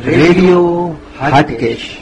[0.00, 1.96] Radio Hatkesh.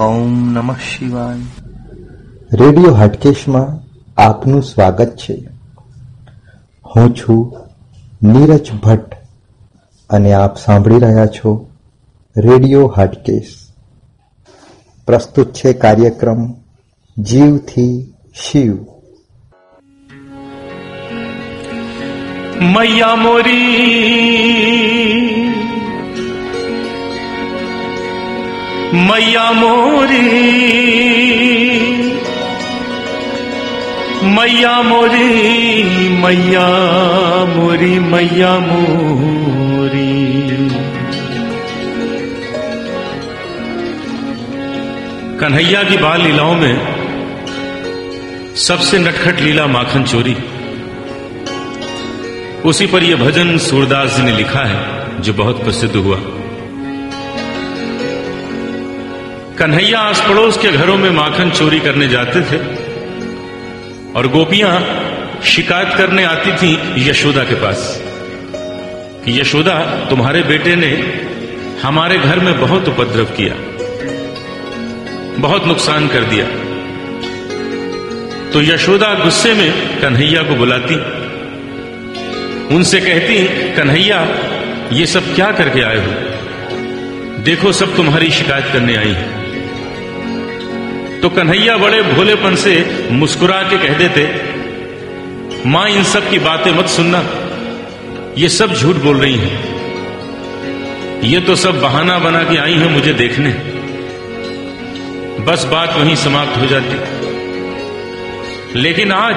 [0.00, 1.36] ઓમ નમઃ શિવાય.
[2.52, 3.78] Radio હાટકેશમાં
[4.20, 5.48] આપનું સ્વાગત છે.
[6.96, 7.56] હું છું
[8.22, 9.16] નીરજ ભટ્ટ
[10.10, 11.70] અને આપ સાંભળી રહ્યા છો
[12.36, 13.54] રેડિયો હાટકેશ.
[15.06, 16.54] પ્રસ્તુત છે કાર્યક્રમ
[17.18, 18.99] જીવથી શિવ.
[22.62, 23.62] मैया मोरी।
[28.94, 30.20] मैया मोरी।
[34.22, 35.28] मैया मोरी
[36.08, 36.66] मैया
[37.44, 40.30] मोरी मैया मोरी।
[45.38, 47.00] कन्हैया की बाल लीलाओं में
[48.56, 50.36] सबसे नटखट लीला माखन चोरी।
[52.64, 56.16] उसी पर यह भजन सूरदास जी ने लिखा है, जो बहुत प्रसिद्ध हुआ।
[59.58, 62.58] कन्हैया आस पड़ोस के घरों में माखन चोरी करने जाते थे,
[64.12, 64.72] और गोपियाँ
[65.44, 66.72] शिकायत करने आती थी
[67.08, 68.02] यशोदा के पास,
[69.24, 69.78] कि यशोदा,
[70.10, 70.92] तुम्हारे बेटे ने
[71.82, 73.54] हमारे घर में बहुत उपद्रव किया,
[75.38, 76.46] बहुत नुकसान कर दिया।
[78.52, 80.96] तो यशोदा गुस्से में कन्हैया को बुलाती।
[82.70, 84.28] उनसे कहती कन्हैया,
[84.92, 86.12] ये सब क्या करके आए हो?
[87.42, 89.40] देखो, सब तुम्हारी शिकायत करने आई है.
[91.20, 94.50] तो कन्हैया बड़े भोलेपन से मुस्कुरा के कह देते,
[95.68, 97.24] माँ, इन सब की बातें मत सुनना।
[98.38, 99.70] ये सब झूठ बोल रही हैं।
[101.20, 103.50] ये तो सब बहाना बना के आई हैं मुझे देखने।
[105.44, 107.20] बस बात वहीं समाप्त हो जाती।
[108.80, 109.36] लेकिन आज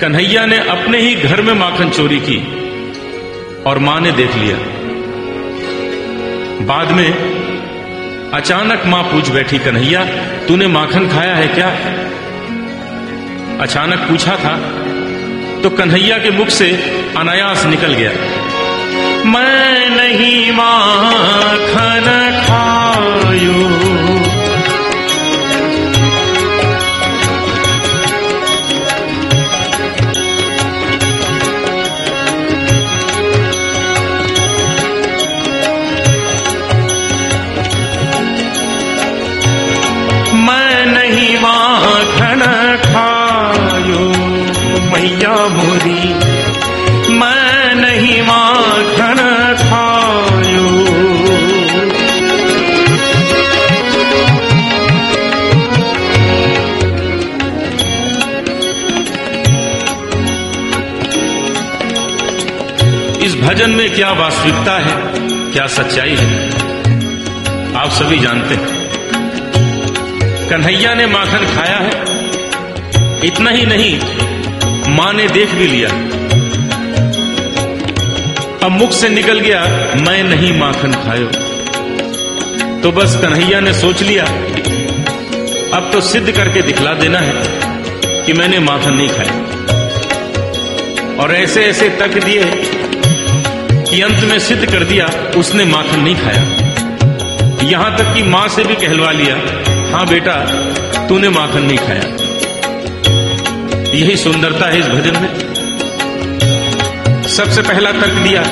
[0.00, 2.36] कन्हैया ने अपने ही घर में माखन चोरी की
[3.62, 4.56] और माँ ने देख लिया।
[6.66, 7.08] बाद में
[8.34, 10.04] अचानक माँ पूछ बैठी, कन्हैया,
[10.48, 11.68] तूने माखन खाया है क्या?
[13.60, 14.56] अचानक पूछा था
[15.62, 16.70] तो कन्हैया के मुख से
[17.16, 18.12] अनायास निकल गया।
[19.26, 22.06] मैं नहीं माखन
[22.46, 22.49] खायो
[63.60, 64.92] भजन में क्या वास्तविकता है,
[65.52, 66.28] क्या सच्चाई है,
[67.76, 68.68] आप सभी जानते हैं।
[70.50, 71.90] कन्हैया ने माखन खाया है,
[73.26, 73.92] इतना ही नहीं,
[74.96, 75.88] माँ ने देख भी लिया।
[78.64, 79.60] अब मुख से निकल गया,
[80.00, 81.28] मैं नहीं माखन खायो।
[82.82, 84.24] तो बस कन्हैया ने सोच लिया,
[85.74, 89.34] अब तो सिद्ध करके दिखला देना है कि मैंने माखन नहीं खाया।
[91.16, 92.78] और ऐसे ऐसे तक दिए
[93.90, 95.06] कि अंत में सिद्ध कर दिया,
[95.36, 96.42] उसने माखन नहीं खाया।
[97.62, 99.36] यहाँ तक कि माँ से भी कहलवा लिया,
[99.96, 100.34] हाँ बेटा,
[101.08, 102.04] तूने माखन नहीं खाया।
[103.94, 105.50] यही सुंदरता है इस भजन में।
[107.28, 108.42] सबसे पहला तर्क दिया,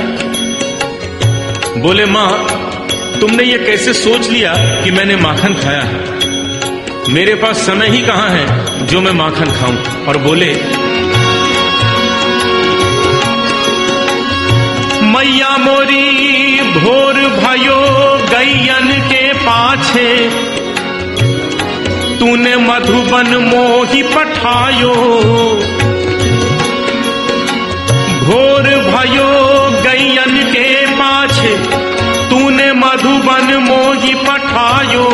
[1.81, 2.49] बोले, माँ,
[3.21, 6.19] तुमने ये कैसे सोच लिया कि मैंने माखन खाया है?
[7.09, 8.47] मेरे पास समय ही कहाँ है
[8.87, 10.07] जो मैं माखन खाऊं?
[10.07, 10.55] और बोले
[15.29, 17.81] मैया मोरी, भोर भयो
[18.31, 20.31] गैयन के पाछे।
[22.19, 24.95] तूने मधुबन मोही पठायो।
[28.25, 29.29] भोर भयो
[29.83, 31.55] गैयन के पाछे,
[32.31, 35.09] तूने मधुबन मोही पठायो।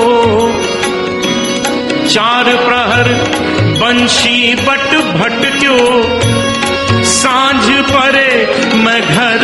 [2.09, 3.13] चार प्रहर
[3.81, 6.05] बंशी बट भटक्यो।
[7.05, 8.31] साँझ परे
[8.75, 9.41] मैं घर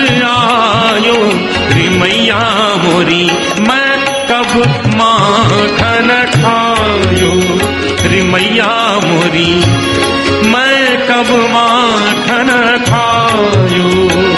[1.11, 1.29] आयो
[1.75, 2.41] रे मैया
[2.83, 3.25] मोरी,
[3.67, 3.95] मैं
[4.31, 4.53] कब
[4.99, 7.33] माखन खायो
[8.11, 8.71] रे मैया
[9.07, 9.51] मोरी,
[10.53, 12.51] मैं कब माखन
[12.91, 14.30] खायो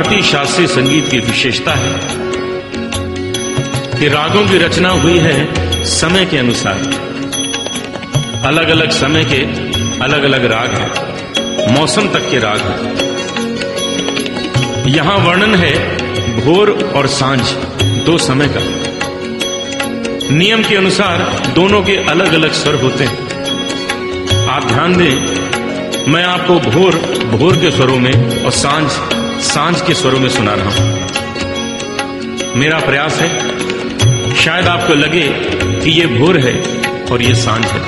[0.00, 2.00] भारतीय शास्त्रीय संगीत की विशेषता है
[4.00, 5.52] कि रागों की रचना हुई है
[5.84, 6.78] समय के अनुसार।
[8.44, 9.42] अलग अलग समय के
[10.04, 10.90] अलग अलग राग हैं।
[11.72, 12.94] मौसम तक के राग हैं।
[14.88, 15.96] यहाँ वर्णन है
[16.40, 17.40] भोर और साँझ,
[17.82, 18.60] दो समय का।
[20.36, 23.18] नियम के अनुसार दोनों के अलग अलग स्वर होते हैं।
[24.48, 25.14] आप ध्यान दें,
[26.12, 26.96] मैं आपको भोर
[27.38, 29.19] भोर के स्वरों में और साँझ
[29.54, 33.28] साँझ के स्वरों में सुना रहा हूँ। मेरा प्रयास है,
[34.34, 35.28] शायद आपको लगे
[35.80, 36.54] कि ये भोर है
[37.12, 37.80] और ये साँझ है।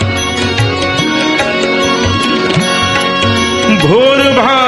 [3.79, 4.62] भोर भायो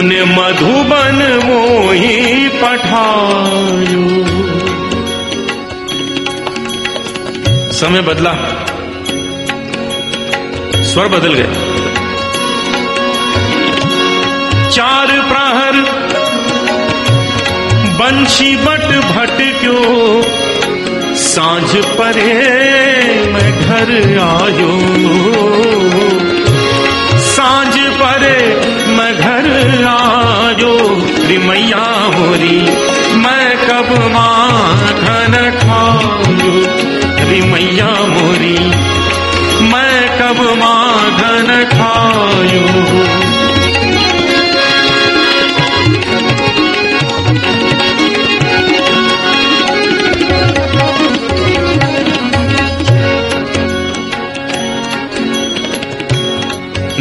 [0.00, 4.04] तूने मधुबन मोही पठायो।
[7.72, 8.32] समय बदला।
[10.84, 11.52] स्वर बदल गए।
[14.70, 15.76] चार प्रहर,
[18.00, 20.22] बंशी बट भट क्यों
[21.14, 22.34] साँझ परे
[23.32, 24.72] मैं घर आयो।
[27.18, 28.69] साँझ परे
[29.70, 30.74] आयो
[31.28, 31.84] रे मैया
[32.14, 32.58] होरी।
[33.16, 36.52] मैं कब माखन खाऊं
[37.30, 38.58] रे मैया मोरी।
[39.72, 42.20] मैं कब माखन खाऊ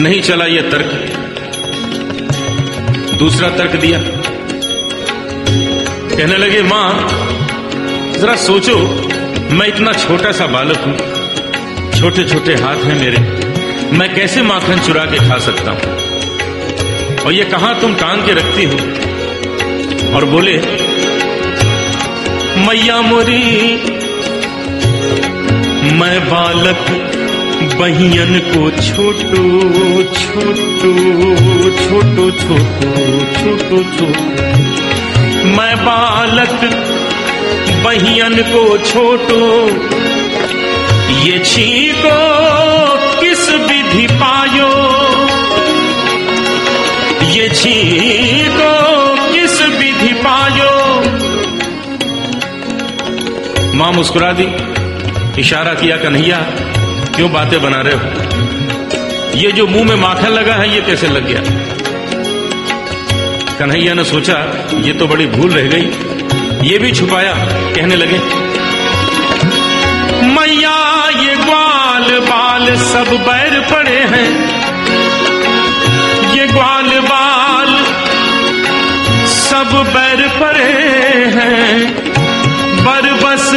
[0.01, 1.18] नहीं चला यह तर्क।
[3.19, 3.99] दूसरा तर्क दिया।
[6.17, 7.07] कहने लगे, माँ,
[8.19, 8.77] जरा सोचो,
[9.51, 10.97] मैं इतना छोटा सा बालक हूँ।
[11.99, 13.17] छोटे छोटे हाथ हैं मेरे।
[13.97, 15.79] मैं कैसे माखन चुरा के खा सकता हूँ?
[17.25, 18.75] और ये कहाँ तुम टांग के रखती हो?
[20.15, 20.57] और बोले,
[22.67, 23.73] मैया मोरी,
[25.91, 27.05] मैं बालक
[27.79, 29.43] बहियन को छोटो
[30.03, 30.93] छोटो
[31.85, 32.38] छोटो
[35.57, 36.59] मैं बालक
[37.85, 39.67] बहियन को छोटो।
[41.13, 42.17] ये छीको
[43.21, 44.69] किस विधि पायो?
[47.31, 48.73] ये छीको
[49.33, 51.01] किस विधि पायो?
[53.77, 54.47] माँ मुस्कुरा दी,
[55.41, 56.37] इशारा किया कन्हैया,
[57.15, 58.01] क्यों बातें बना रहे हो?
[59.35, 61.78] ये जो मुँह में माखन लगा है, ये कैसे लग गया?
[63.59, 64.35] कन्हैया ने सोचा,
[64.73, 65.85] ये तो बड़ी भूल रह गई।
[66.69, 67.33] ये भी छुपाया,
[67.75, 68.17] कहने लगे।
[70.25, 70.75] मैया,
[71.19, 74.29] ये ग्वाल बाल सब बैर पड़े हैं।
[76.35, 77.75] ये ग्वाल बाल
[79.27, 80.71] सब बैर पड़े
[81.37, 81.95] हैं।
[82.85, 83.51] बरबस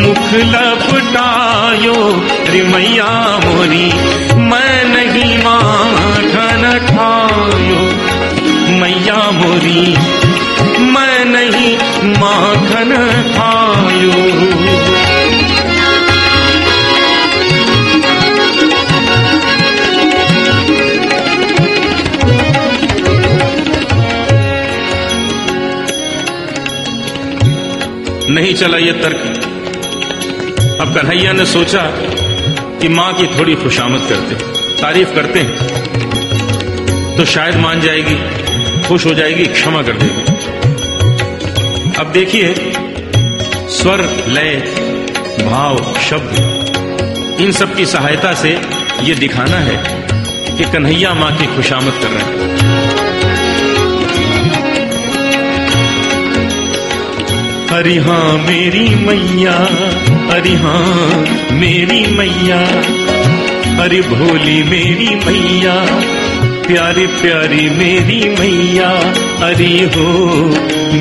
[0.00, 3.86] मुख लपटायो, रे मैया मोरी,
[4.40, 8.11] मैं नहीं माखन खायो
[8.80, 9.82] मैया मोरी,
[10.92, 11.76] मैं नहीं
[12.12, 12.92] माखन
[13.34, 14.20] खायो
[28.30, 29.20] नहीं चला ये तर्क।
[30.80, 31.80] अब कन्हैया ने सोचा
[32.80, 34.34] कि माँ की थोड़ी खुशामद करते
[34.82, 38.41] तारीफ़ करते हैं। तो शायद मान जाएगी।
[38.92, 40.22] खुश हो जाएगी, क्षमा कर देगी।
[41.94, 42.48] अब देखिए,
[43.68, 44.50] स्वर, लय,
[45.44, 48.50] भाव, शब्द, इन सब की सहायता से
[49.04, 49.76] ये दिखाना है
[50.58, 52.40] कि कन्हैया माँ की खुशामद कर रहे हैं।
[57.70, 59.56] हरि हाँ मेरी मैया
[60.32, 61.16] हरि हाँ
[61.52, 62.60] मेरी मैया,
[63.84, 65.76] अरे भोली मेरी मैया
[66.66, 68.88] प्यारी प्यारी मेरी मैया,
[69.46, 70.04] अरे हो,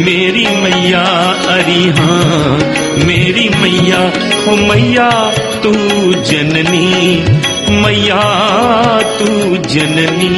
[0.06, 1.04] मेरी मैया,
[1.48, 2.58] अरे हाँ
[3.06, 4.00] मेरी मैया,
[4.46, 5.10] हो मैया,
[5.64, 5.74] तू
[6.14, 7.24] जननी,
[7.82, 8.22] मैया,
[9.20, 10.30] तू जननी।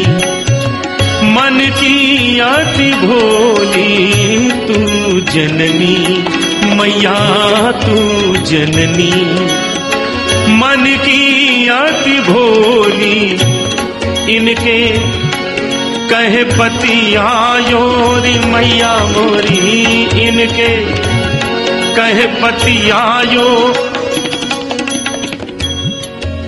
[1.33, 5.97] मन की अति भोली, तू जननी,
[6.75, 7.17] मैया,
[7.71, 7.97] तू
[8.45, 9.11] जननी।
[10.57, 13.37] मन की अति भोली
[14.29, 14.89] इनके
[16.09, 20.69] कहे पति आयो रे मैया मोरी, इनके
[21.95, 23.73] कहे पति आयो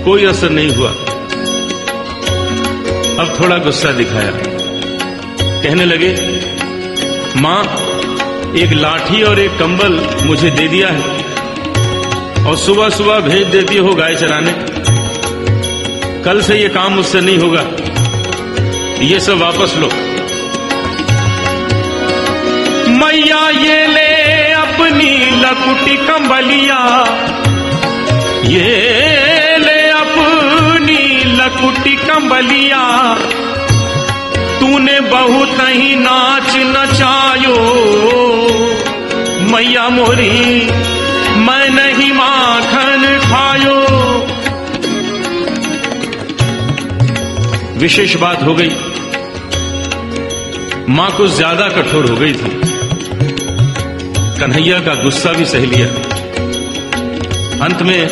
[0.06, 0.90] कोई असर नहीं हुआ।
[3.20, 4.32] अब थोड़ा गुस्सा दिखाया।
[5.64, 6.42] कहने लगे,
[7.42, 7.64] माँ,
[8.58, 13.96] एक लाठी और एक कंबल मुझे दे दिया है और सुबह सुबह भेज देती हो
[13.96, 14.75] गाय चराने।
[16.26, 17.62] कल से ये काम मुझसे नहीं होगा।
[19.02, 19.88] ये सब वापस लो।
[22.90, 27.06] मैया ये ले अपनी लकुटी कंबलिया।
[28.46, 33.14] ये ले अपनी लकुटी कंबलिया।
[34.60, 37.58] तूने बहुत ही नाच नचायो।
[39.52, 40.70] मैया मोरी,
[41.38, 43.15] मैं नहीं माखन
[47.78, 48.70] विशेष बात हो गई।
[50.90, 52.50] माँ कुछ ज़्यादा कठोर हो गई थी।
[54.40, 55.88] कन्हैया का गुस्सा भी सह लिया।
[57.66, 58.08] अंत में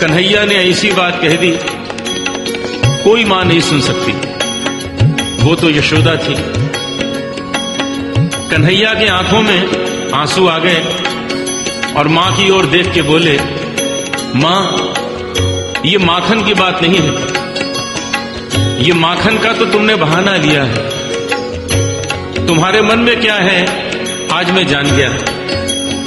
[0.00, 1.52] कन्हैया ने ऐसी बात कह दी,
[3.04, 4.12] कोई माँ नहीं सुन सकती।
[5.42, 6.34] वो तो यशोदा थी।
[8.50, 10.82] कन्हैया की आँखों में आँसू आ गए
[11.96, 13.38] और माँ की ओर देख के बोले,
[14.36, 14.62] माँ,
[15.86, 17.27] ये माखन की बात नहीं है।
[18.78, 23.60] ये माखन का तो तुमने बहाना लिया है। तुम्हारे मन में क्या है,
[24.32, 25.08] आज मैं जान गया।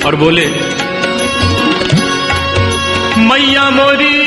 [0.07, 0.45] और बोले,
[3.27, 4.19] मैया मोरी,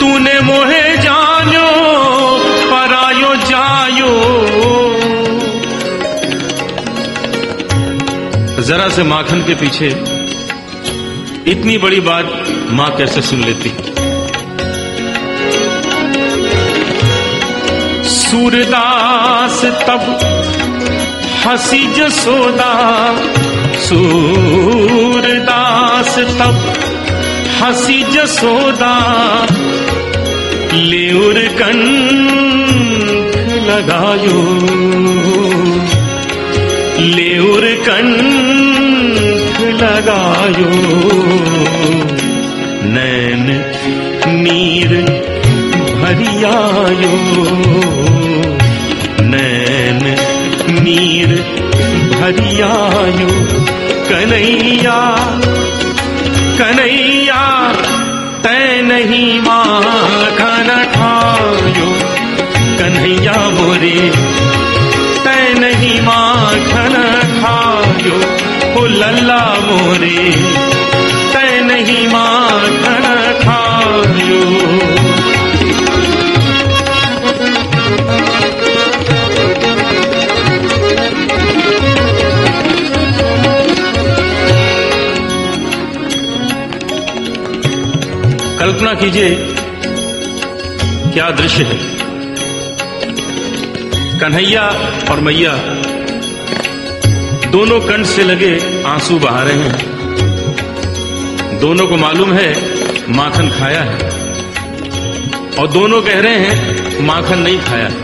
[0.00, 1.68] तूने मोहे जानो,
[2.70, 4.12] परायो जायो।
[8.62, 10.16] जरा से माखन के पीछे
[11.50, 13.95] इतनी बड़ी बात माँ कैसे सुन लेती?
[18.36, 20.18] सूरदास तब
[21.46, 23.16] हसी जसोदा।
[23.78, 26.72] सूरदास तब
[27.62, 29.46] हसी जसोदा।
[30.74, 34.60] लेउर कंठ लगायो।
[37.04, 40.70] लेउर कंठ लगायो।
[42.84, 43.74] नैन
[44.26, 45.22] नीर
[46.02, 47.46] भरियायो।
[50.86, 51.28] नीर
[52.20, 53.28] भरियायो
[54.08, 54.98] कन्हैया
[56.58, 57.40] कन्हैया,
[58.42, 61.88] तै नहीं माखन खायो।
[62.78, 63.98] कन्हैया मोरे,
[65.24, 66.96] तै नहीं माखन
[67.40, 68.16] खायो।
[68.80, 70.30] ओ लल्ला मोरे,
[71.32, 73.04] तै नहीं माखन
[73.44, 74.95] खायो।
[88.66, 89.36] कल्पना कीजिए,
[91.14, 91.78] क्या दृश्य है?
[94.18, 94.62] कन्हैया
[95.10, 95.52] और मैया
[97.50, 99.76] दोनों कंठ से लगे आँसू बहा रहे हैं।
[101.60, 102.74] दोनों को मालूम है
[103.12, 103.98] माखन खाया है।
[105.58, 108.02] और दोनों कह रहे हैं माखन नहीं खाया है।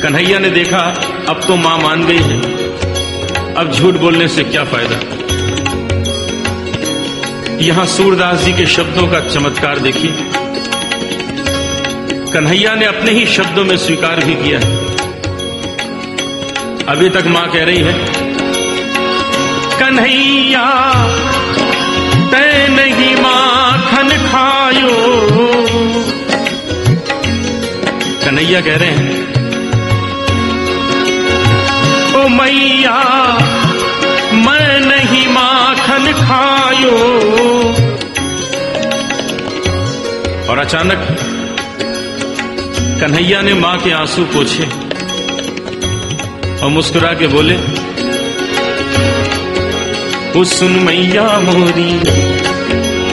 [0.00, 2.40] कन्हैया ने देखा, अब तो माँ मान गई है।
[3.54, 5.11] अब झूठ बोलने से क्या फ़ायदा?
[7.62, 10.12] यहाँ सूरदास जी के शब्दों का चमत्कार देखिए।
[12.32, 14.70] कन्हैया ने अपने ही शब्दों में स्वीकार भी किया है।
[16.88, 17.92] अभी तक माँ कह रही है,
[19.80, 20.66] कन्हैया
[22.32, 24.96] तय नहीं माखन खायो।
[28.24, 29.10] कन्हैया कह रहे हैं,
[32.14, 32.98] ओ मैया,
[34.42, 35.26] मैं नहीं
[35.92, 36.96] माखन खायो।
[40.50, 41.00] और अचानक
[43.00, 44.64] कन्हैया ने माँ के आँसू पोछे
[46.62, 47.56] और मुस्कुरा के बोले,
[50.40, 51.92] ओ सुन मैया मोरी,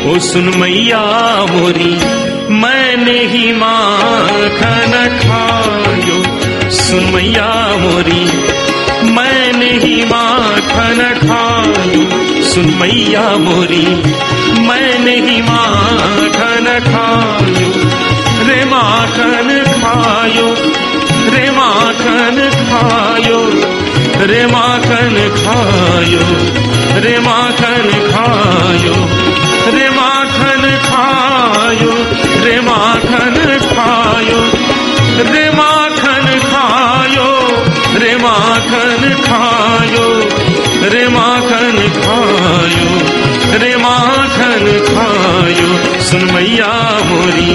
[0.09, 1.01] ओ सुन मैया
[1.51, 1.93] मोरी,
[2.55, 6.21] मैंने ही माखन खायो।
[6.71, 8.25] सुन मैया मोरी,
[9.11, 13.85] मैंने ही माखन खायो। सुन मैया मोरी
[14.67, 17.67] मैंने ही माखन खायो
[18.47, 19.49] रे माखन
[19.81, 20.47] खायो
[21.33, 22.39] रे माखन
[22.69, 23.39] खायो
[24.31, 26.23] रे माखन खायो
[27.03, 28.95] रे माखन खायो
[29.75, 31.93] रे माखन खायो
[32.45, 34.41] रे माखन खायो
[35.33, 37.29] रे माखन खायो
[38.03, 40.07] रे माखन खायो
[40.81, 42.89] रे माखन खायो
[43.59, 45.69] रे माखन खायो।
[46.03, 46.71] सुन मैया
[47.09, 47.51] मोरी,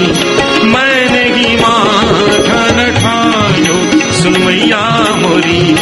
[0.73, 3.77] मैंने ही माखन खायो।
[4.21, 4.83] सुन मैया
[5.21, 5.75] मोरी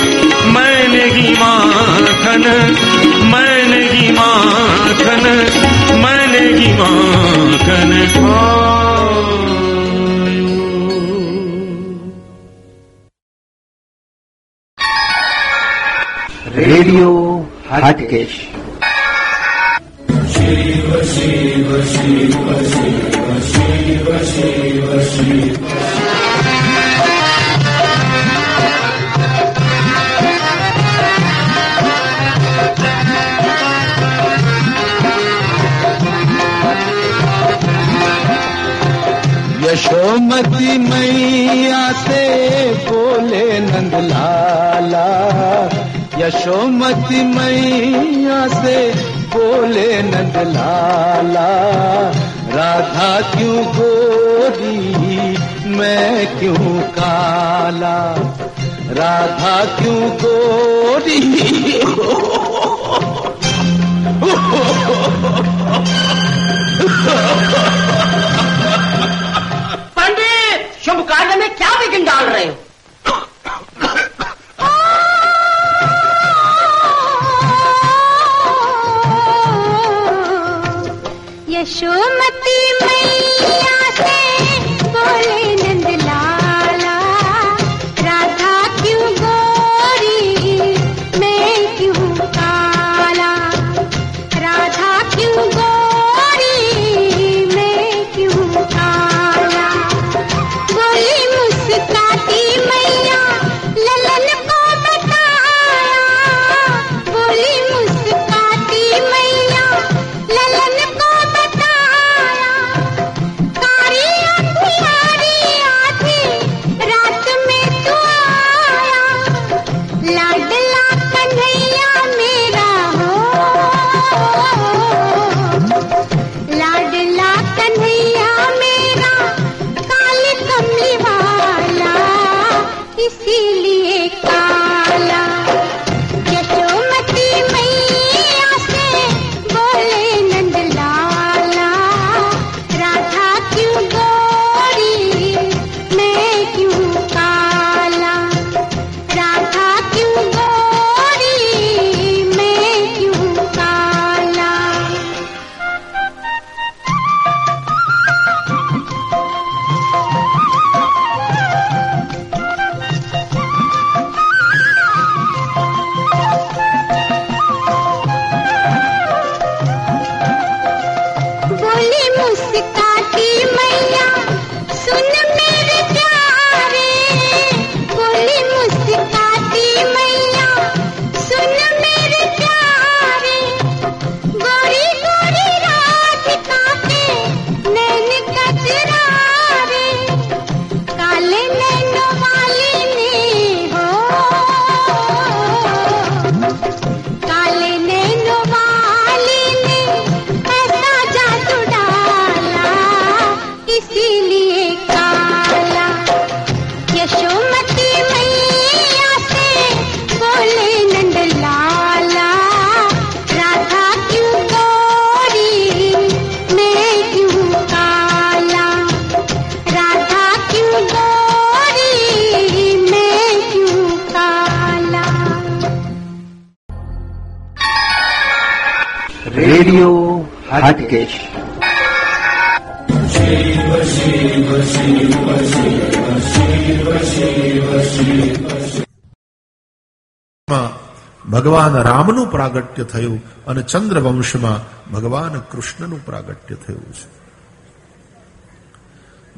[240.50, 240.94] માં
[241.32, 247.24] ભગવાન રામનું પ્રાગટ્ય થયું અને ચંદ્રવંશમાં ભગવાન કૃષ્ણનું પ્રાગટ્ય થયું છે.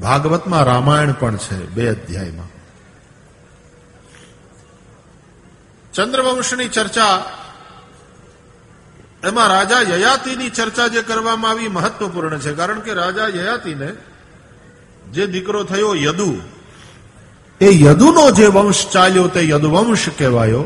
[0.01, 2.47] ભાગવતમાં રામાયણ પણ છે બે અધ્યાયમાં.
[5.93, 7.25] ચંદ્રવંશની ચર્ચા
[9.25, 13.89] એમાં રાજા યયાતિની ચર્ચા જે કરવામાં આવી મહત્વપૂર્ણ છે, કારણ કે રાજા યયાતિને
[15.11, 16.41] જે દીકરો થયો યદુ,
[17.61, 20.63] એ યદુનો જે વંશ ચાલ્યો તે યદુવંશ કહેવાયો.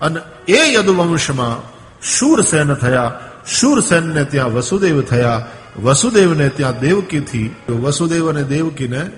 [0.00, 1.56] અને એ યદુવંશમાં
[2.02, 3.12] શૂરસેન થયા,
[3.46, 5.46] શૂરસેનને ત્યાં વસુદેવ થયા,
[5.82, 7.48] વસુદેવને ત્યાં દેવકીથી,
[7.82, 9.10] વસુદેવ અને દેવકીને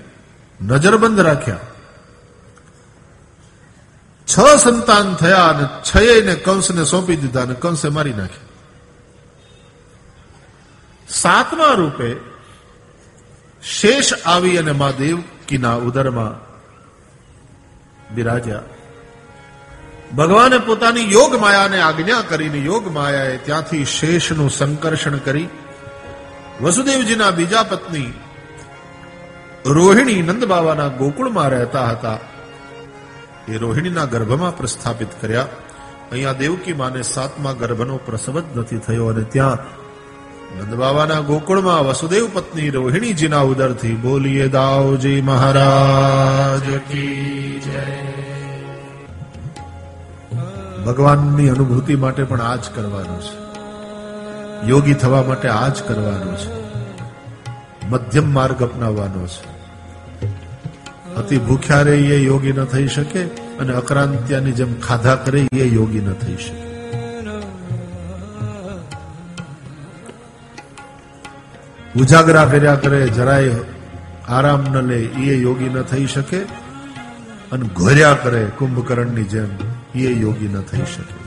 [0.61, 1.65] નજરબંધ રાખ્યા.
[4.27, 8.44] છ સંતાન થયા અને છયેને કંસને સોંપી દીધા અને કંસે મારી નાખ્યા.
[11.09, 12.15] સાતમા રૂપે
[13.63, 16.45] શેષ આવી અને મા દેવકીના ઉદરમાં
[18.15, 18.61] બિરાજ્યા.
[20.17, 25.49] ભગવાને પોતાની યોગ માયાને આજ્ઞા કરીને યોગ માયાએ ત્યાંથી શેષનું સંકર્ષણ કરી
[26.61, 28.13] વસુદેવજીના બીજા પત્ની
[29.65, 32.19] રોહિણી નંદ બાબાના ગોકુળમાં રહેતા હતા.
[33.47, 35.47] એ રોહિણીના ગર્ભમાં પ્રસ્થાપિત કર્યા.
[36.11, 39.84] અહીંયા દેવકી માને સાતમા ગર્ભનો પ્રસવ જ નથી થયો અને ત્યાં
[40.53, 47.61] નંદબાબાના ગોકુળમાં વસુદેવ પત્ની રોહિણીજીના ઉદરથી બોલીએ દાવજી મહારાજ કી
[50.85, 53.45] ભગવાનની અનુભૂતિ માટે પણ આ જ કરવાનું છે.
[54.67, 56.65] યોગી થવા માટે આ જ કરવાનું છે.
[57.89, 59.55] મધ્યમ માર્ગ અપનાવવાનો છે.
[61.15, 63.23] અતિ ભૂખ્યા રહે એ યોગી ન થઈ શકે
[63.59, 66.64] અને અક્રાંત્યાની જેમ ખાધા કરે એ યોગી ન થઈ શકે.
[71.95, 73.51] ઉજાગરા કર્યા કરે, જરાય
[74.27, 76.37] આરામ ન લે એ યોગી ન થઈ શકે.
[77.51, 79.47] અને ઘોર્યા કરે, કુંભકર્ણની જેમ
[79.95, 81.25] એ યોગી ન થઈ શકે.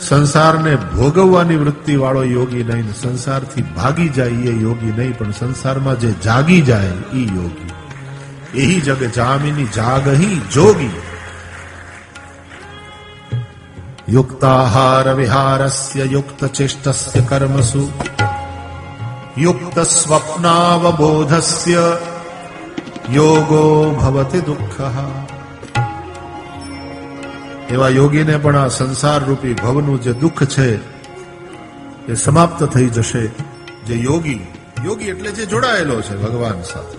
[0.00, 6.14] સંસારને ભોગવવાની વૃત્તિ વાળો યોગી નહીં, સંસારથી ભાગી જાય એ યોગી નહીં, પણ સંસારમાં જે
[6.24, 7.70] જાગી જાય એ યોગી.
[8.54, 10.90] એહી જગ જામિની જાગહી જોગી.
[14.08, 17.90] વિહારસ્ય યુક્ત ચેષ્ટસ્ય કર્મસુ
[23.12, 24.80] યોગો ભવતિ દુઃખ
[27.70, 30.76] એવા યોગીને પણ આ સંસાર રૂપી ભવનું જે દુઃખ છે,
[32.06, 33.26] એ સમાપ્ત થઈ જશે.
[33.86, 34.46] જે યોગી
[34.84, 36.98] યોગી એટલે જે જોડાયેલો છે ભગવાન સાથે.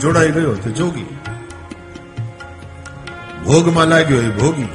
[0.00, 1.13] જોડાઈ ગયો તે જોગી.
[3.44, 4.72] ભોગમાં લાગ્યો એ ભોગી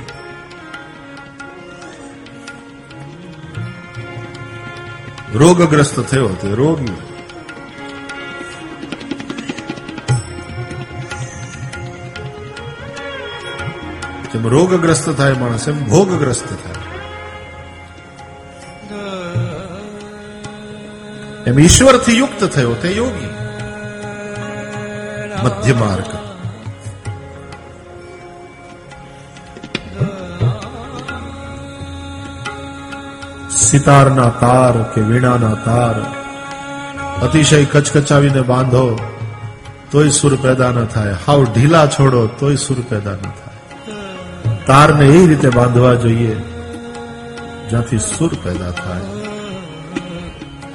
[5.33, 6.97] રોગગ્રસ્ત થયો તે રોગી
[14.33, 16.79] જેમ રોગગ્રસ્ત થાય માણસ, એમ ભોગગ્રસ્ત થાય.
[21.47, 23.33] એમ ઈશ્વરથી યુક્ત થયો તે યોગી.
[25.43, 26.28] મધ્ય માર્ગ.
[33.71, 35.95] સિતારના તાર કે વીણાના તાર.
[37.21, 38.99] અતિશય કચકચાવીને બાંધો,
[39.91, 41.15] તોય સુર પેદા ન થાય.
[41.27, 43.95] હાવ ઢીલા છોડો, તોય સુર પેદા ન થાય.
[44.67, 46.35] તારને એ રીતે બાંધવા જોઈએ,
[47.69, 49.01] જ્યાંથી સુર પેદા થાય.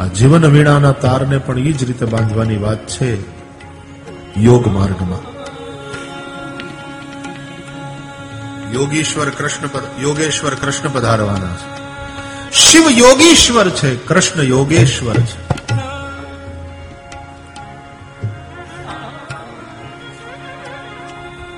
[0.00, 3.20] આ જીવન વીણાના તારને પણ એ જ રીતે બાંધવાની વાત છે,
[4.40, 5.34] યોગ માર્ગમાં.
[8.72, 9.68] યોગીશ્વર કૃષ્ણ
[10.02, 11.83] યોગેશ્વર કૃષ્ણ પધારવાના છે.
[12.54, 15.38] શિવ યોગીશ્વર છે, કૃષ્ણ યોગેશ્વર છે.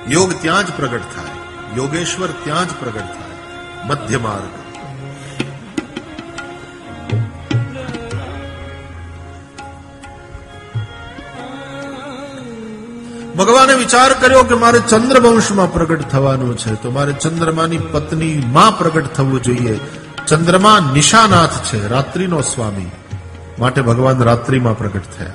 [0.09, 1.35] યોગ ત્યાં જ પ્રગટ થાય,
[1.77, 3.35] યોગેશ્વર ત્યાં જ પ્રગટ થાય,
[3.85, 4.53] મધ્ય માર્ગ.
[13.37, 19.13] ભગવાને વિચાર કર્યો કે મારે ચંદ્રવંશમાં પ્રગટ થવાનું છે, તો મારે ચંદ્રમાની પત્ની માં પ્રગટ
[19.13, 19.79] થવું જોઈએ.
[20.27, 22.91] ચંદ્રમા નિશાનાથ છે, રાત્રિનો સ્વામી.
[23.59, 25.29] માટે ભગવાન રાત્રિમાં પ્રગટ થયા.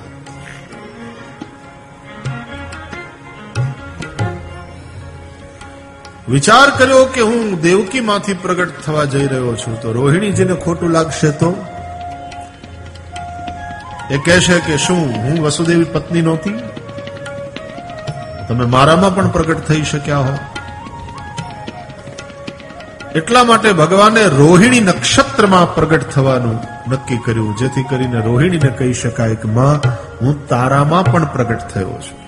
[6.29, 11.65] વિચાર કર્યો કે હું દેવકીમાંથી પ્રગટ થવા જઈ રહ્યો છું, તો રોહિણીજીને ખોટું લાગશે તો?
[14.11, 16.51] એ કહેશે કે શું, હું વસુદેવી પત્ની નહોતી?
[18.49, 20.52] તમે મારામાં પણ પ્રગટ થઈ શક્યા હો?
[23.15, 26.59] એટલા માટે ભગવાને રોહિણી નક્ષત્રમાં પ્રગટ થવાનું
[26.91, 29.81] નક્કી કર્યું, જેથી કરીને રોહિણીને કહી શકાય કે, માં,
[30.23, 32.23] હું તારામાં પણ પ્રગટ થયો છું.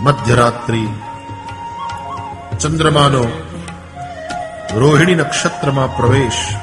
[0.00, 0.88] મધ્યરાત્રિ,
[2.60, 3.24] ચંદ્રમાનો
[4.74, 6.56] રોહિણી નક્ષત્રમાં પ્રવેશ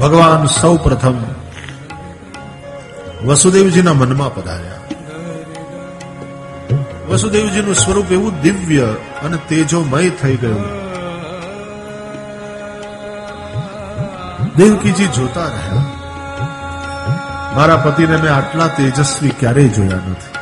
[0.00, 1.14] ભગવાન સૌ પ્રથમ
[3.24, 4.72] વસુદેવજીના મનમાં પધાર્યા.
[7.08, 10.64] વસુદેવજીનું સ્વરૂપ એવું દિવ્ય અને તેજોમય થઈ ગયું.
[14.56, 15.82] દેવકીજી જોતા રહ્યા.
[17.56, 20.38] મારા પતિને મેં આટલા તેજસ્વી ક્યારેય જોયા નથી.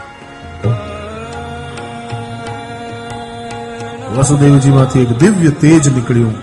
[4.18, 6.34] વસુદેવજીમાંથી એક દિવ્ય તેજ નીકળ્યું.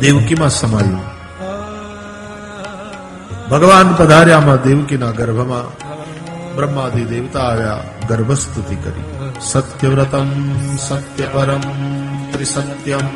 [0.00, 1.11] દેવકીમાં સમાયું.
[3.51, 5.67] ભગવાન પધાર્યામાં દેવકીના ગર્ભમાં
[6.55, 9.05] બ્રહ્માદિ દેવતા આવ્યા ગર્ભસ્તુતિ કરી
[9.41, 10.29] સત્યવ્રતમ
[10.79, 11.63] સત્યપરમ
[12.31, 13.07] ત્રિસત્યમ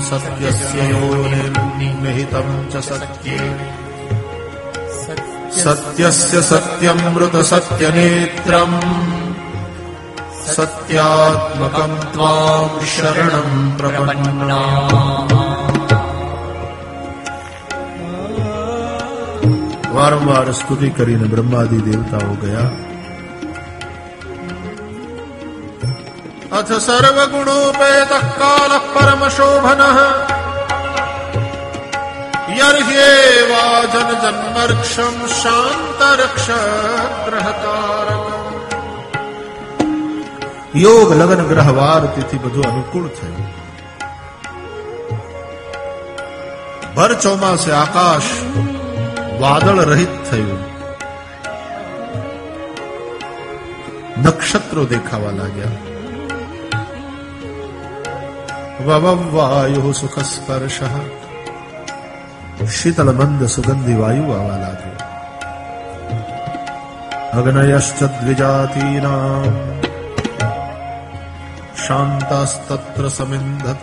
[0.00, 3.48] સત્યસ્ય યોનિહિતમ ચ સત્યે
[5.54, 8.72] સત્યસ્ય સત્યમૃત સત્યનેત્રમ
[10.46, 15.27] સત્યાત્મકમ ત્વામ શરણમ પ્રપન્ના
[19.98, 22.70] વારંવાર સ્તુતિ કરીને બ્રહ્માદિ દેવતાઓ ગયા
[26.52, 29.82] અથ સર્વગુણોપેત કાલ પરમ શોભન
[32.58, 36.48] યર્હ્યેવાજન જન્મર્ક્ષમ શાંતરક્ષ
[37.26, 38.22] ગ્રહકારક
[40.76, 43.46] યોગ લગ્ન ગ્રહવાર તેથી બધું અનુકૂળ થયું
[46.96, 48.30] ભર ચોમાસે આકાશ
[49.39, 50.79] વાદળ રહિત થયું.
[54.17, 55.67] નક્ષત્રો દેખાવા લાગ્યા.
[58.85, 60.81] વવવાયુ સુખ સ્પર્શ
[63.11, 64.95] મંદ સુગંધી વાયુ આવવા લાગ્યો.
[67.39, 69.43] અગ્નયશ્ચ દ્વિજાતીના
[71.87, 73.77] શાંતાસ્તત્ર સમિંધત.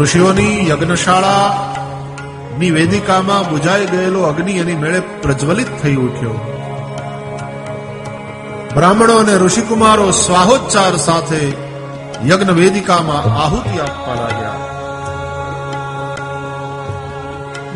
[0.00, 1.64] ઋષિઓની યજ્ઞશાળા
[2.59, 6.37] ની વેદિકામાં બુજાઈ ગયેલો અગ્નિ એની મેળે પ્રજ્વલિત થઈ ઉઠ્યો
[8.75, 11.41] બ્રાહ્મણો અને ઋષિકુમારો સ્વાહોચ્ચાર સાથે
[12.27, 14.59] યજ્ઞ વેદિકામાં આહુતિ આપવા લાગ્યા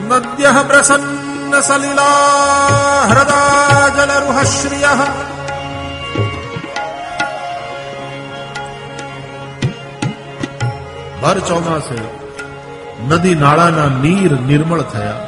[0.09, 4.93] નદ્ય પ્રસન્ન સલિલા હૃદા જલરુહશ્રિય
[11.21, 12.20] ભર ચોમાસે
[13.11, 15.23] નદી નાળાના નીર નિર્મળ થયા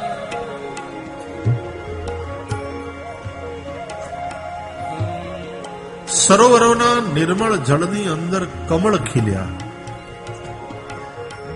[6.20, 9.50] સરોવરોના નિર્મળ જળની અંદર કમળ ખીલ્યા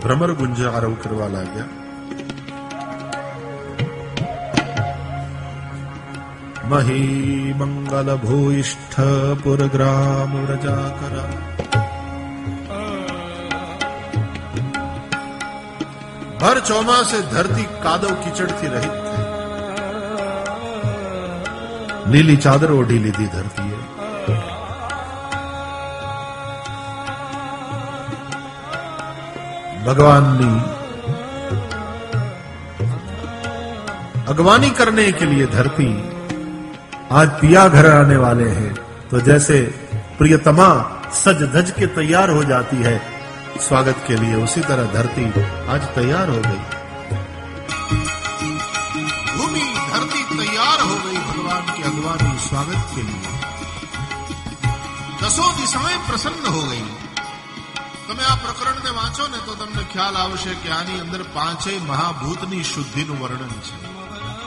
[0.00, 1.72] ભ્રમર ગુંજારવ કરવા લાગ્યા
[6.70, 8.98] મહી મંગલ ભૂઈષ્ઠ
[9.42, 11.30] પુરગ્રામ વ્રજાકરા
[16.40, 19.22] ભર ચોમાસે ધરતી કાદવ કીચડથી રહિત થઈ
[22.12, 23.78] લીલી ચાદર ઓઢી લીધી ધરતીએ
[29.86, 30.26] भगवान
[34.28, 35.88] अगवानी करने के लिए धरती
[37.12, 38.72] आज पिया घर आने वाले हैं
[39.10, 39.60] तो जैसे
[40.18, 40.68] प्रियतमा
[41.14, 42.96] सज धज के तैयार हो जाती है
[43.60, 45.26] स्वागत के लिए उसी तरह धरती
[45.68, 46.62] आज तैयार हो गई
[49.32, 53.34] भूमि धरती तैयार हो गई भगवान की अगवानी स्वागत के लिए
[55.24, 56.80] દસો દિશાએ પ્રસન્ન હો ગઈ
[58.06, 63.22] તમે આ પ્રકરણને વાંચો ને તો તમને ખ્યાલ આવશે કે આની અંદર પાંચેય મહાભૂતની શુદ્ધિનું
[63.22, 63.76] વર્ણન છે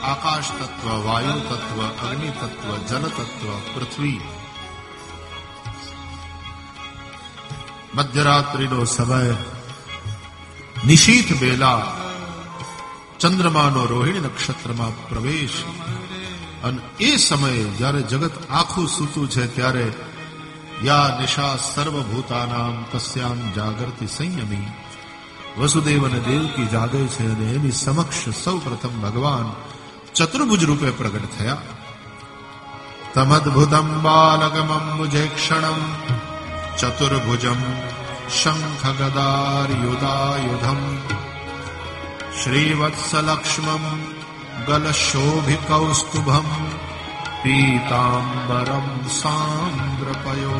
[0.04, 4.20] આકાશ તત્વ વાયુ તત્વ અગ્નિ તત્વ જલ તત્વ પૃથ્વી
[7.94, 9.36] મધ્યરાત્રિનો સમય
[10.84, 11.82] નિશીથ બેલા
[13.18, 15.58] ચંદ્રમાનો રોહિણી નક્ષત્રમાં પ્રવેશ
[16.62, 19.86] અને એ સમયે જ્યારે જગત આખું સૂતું છે ત્યારે
[20.82, 24.68] યા નિશા સર્વભૂતાનામ તસ્યામ જાગૃતિ સંયમી
[25.56, 29.48] વસુદેવ અને દેવકી જાગે છે અને એની સમક્ષ સૌ પ્રથમ ભગવાન
[30.14, 31.62] ચતુર્ભુજ રૂપે પ્રગટ થયા
[33.14, 36.31] તમદ્ભુતમ બાલગમમ મુજેક્ષણમ ચતુર્ભુજમ
[36.79, 37.65] चतुर्भुजम्
[38.39, 39.19] शङ्खगदार्युदायुधम्
[42.39, 43.89] श्रीवत्सलक्ष्मम्
[44.69, 46.55] गलशोभिकौस्तुभम्
[47.43, 50.53] पीताम्बरम् सान्द्रपयोदसौधम्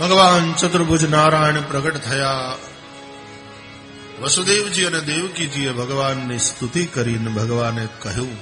[0.00, 2.65] भगवान चतुर्भुज नारायण प्रकट થયા
[4.22, 8.36] વસુદેવજી અને દેવકીજીએ ભગવાનની સ્તુતિ કરીને ભગવાને કહ્યું,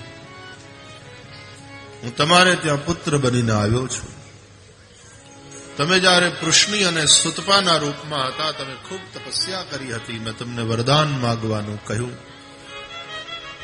[2.03, 4.13] હું તમારે ત્યાં પુત્ર બનીને આવ્યો છું.
[5.77, 10.19] તમે જ્યારે પૃષ્ણી અને સુતપાના રૂપમાં હતા, તમે ખૂબ તપસ્યા કરી હતી.
[10.19, 12.15] મેં તમને વરદાન માગવાનું કહ્યું.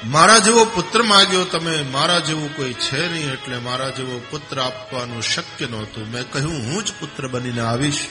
[0.04, 5.22] મારા જેવો પુત્ર માગ્યો, તમે મારા જેવું કોઈ છે નહીં, એટલે મારા જેવો પુત્ર આપવાનું
[5.22, 6.10] શક્ય નહોતું.
[6.10, 8.06] મેં કહ્યું, હું જ પુત્ર બનીને આવીશ.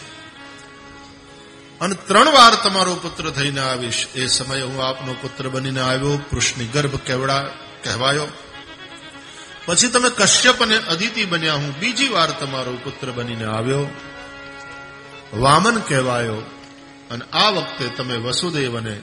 [1.81, 4.07] અને ત્રણ વાર તમારો પુત્ર થઈને આવીશ.
[4.15, 6.17] એ સમયે હું આપનો પુત્ર બનીને આવ્યો.
[6.17, 7.43] પૃષ્ણી ગર્ભ કેવડા
[7.83, 8.27] કહેવાયો.
[9.65, 11.53] પછી તમે કશ્યપ અને અદિતિ બન્યા.
[11.53, 13.87] હું બીજી વાર તમારો પુત્ર બનીને આવ્યો.
[15.33, 16.35] વામન કહેવાયો.
[17.11, 19.01] અને આ વખતે તમે વસુદેવ અને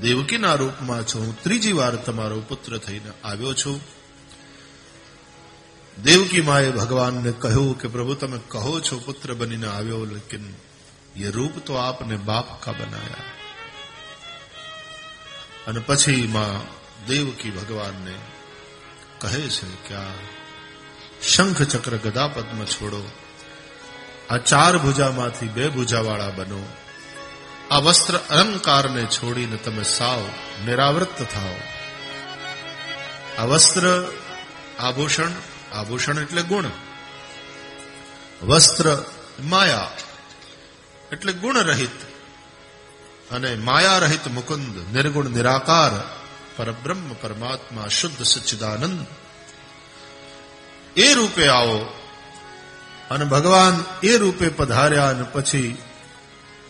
[0.00, 1.18] દેવકીના રૂપમાં છો.
[1.18, 3.80] હું ત્રીજી વાર તમારો પુત્ર થઈને આવ્યો છું.
[6.02, 10.54] દેવકી માએ ભગવાનને કહ્યું કે પ્રભુ તમે કહો છો પુત્ર બનીને આવ્યો, લેકિન
[11.15, 13.19] ये रूप तो आपने बाप का बनाया
[15.67, 16.55] અને પછી માં
[17.07, 18.15] દેવકી ભગવાનને
[19.21, 20.13] કહે છે કે આ
[21.23, 23.01] શંખ ચક્ર ગદા પદ્મ છોડો
[24.29, 26.61] આ ચાર ભુજામાંથી બે ભુજાવાળા બનો
[27.71, 30.21] આ વસ્ત્ર અલંકારને છોડીને તમે સાવ
[30.65, 31.57] નિરાવૃત થાઓ
[33.37, 33.85] આ વસ્ત્ર
[34.79, 35.33] આભૂષણ
[35.73, 36.69] આભૂષણ એટલે ગુણ
[38.43, 38.87] વસ્ત્ર
[39.49, 39.91] માયા
[41.12, 42.02] એટલે ગુણ રહિત
[43.30, 46.18] અને માયા રહિત મુકુંદ, નિર્ગુણ, નિરાકાર,
[46.56, 49.06] પરબ્રહ્મ, પરમાત્મા, શુદ્ધ, સચ્ચિદાનંદ.
[50.96, 51.78] એ રૂપે આવો
[53.10, 55.78] અને ભગવાન એ રૂપે પધાર્યા અને પછી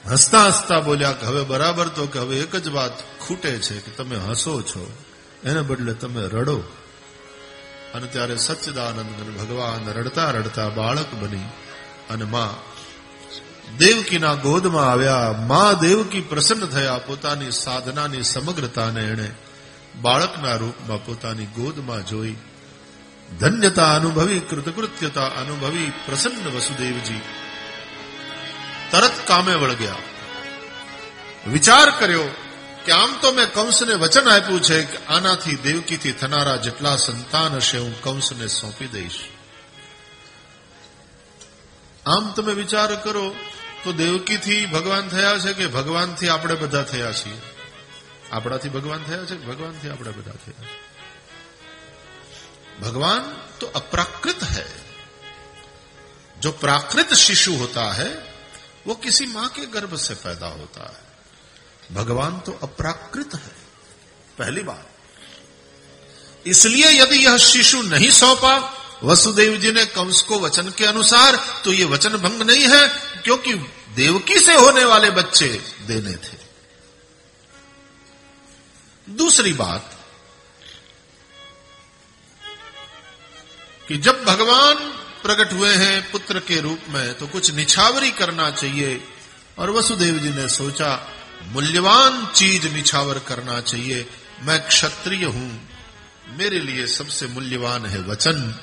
[0.06, 3.90] હસતા હસતા બોલ્યા કે હવે બરાબર તો કે હવે એક જ વાત ખૂટે છે કે
[3.90, 5.04] તમે હસો છો.
[5.44, 6.62] એને બદલે તમે રડો.
[7.94, 11.44] અને ત્યારે સચ્ચિદાનંદ ભગવાન રડતા રડતા બાળક બની
[12.10, 12.69] અને માં
[13.78, 19.30] દેવકીના ગોદમાં આવ્યા, મા દેવકી પ્રસન્ન થયા, પોતાની સાધનાની સમગ્રતાને એણે
[20.02, 22.34] બાળકના રૂપમાં પોતાની ગોદમાં જોઈ.
[23.40, 27.20] ધન્યતા અનુભવી, કૃતકૃત્યતા અનુભવી, પ્રસન્ન વસુદેવજી
[28.90, 29.94] તરત કામે વળગ્યા.
[31.50, 32.24] વિચાર કર્યો
[32.84, 37.78] કે આમ તો મેં કંસને વચન આપ્યું છે કે આનાથી દેવકીથી થનારા જેટલા સંતાન હશે,
[37.78, 39.18] હું કંસને સોંપી દઈશ.
[42.06, 43.34] આમ તમે વિચાર કરો
[43.83, 47.39] તો દેવકીથી ભગવાન થયા છે કે ભગવાનથી આપણે બધા થયા છીએ
[48.31, 50.83] આપણાથી ભગવાન થયા છે કે ભગવાનથી આપણે બધા થયા છે
[52.77, 53.21] भगवान
[53.59, 54.65] तो अप्राकृत है
[56.37, 58.09] जो प्राकृत शिशु होता है
[58.87, 63.53] वो किसी मां के गर्भ से पैदा होता है भगवान तो अप्राकृत है
[64.37, 64.85] पहली बात
[66.45, 68.53] इसलिए यदि यह शिशु नहीं सौंपा
[69.03, 72.83] वसुदेव जी ने कंस को वचन के अनुसार तो ये वचन भंग नहीं है
[73.24, 73.54] क्योंकि
[73.96, 75.48] देवकी से होने वाले बच्चे
[75.86, 76.38] देने थे।
[79.06, 79.96] दूसरी बात,
[83.88, 84.76] कि जब भगवान
[85.22, 89.00] प्रकट हुए हैं पुत्र के रूप में तो कुछ निछावरी करना चाहिए,
[89.58, 90.90] और वसुदेव जी ने सोचा,
[91.44, 94.06] मूल्यवान चीज़ निछावर करना चाहिए।
[94.42, 95.50] मैं क्षत्रिय हूँ,
[96.38, 98.54] मेरे लिए सबसे मूल्यवान है वचन,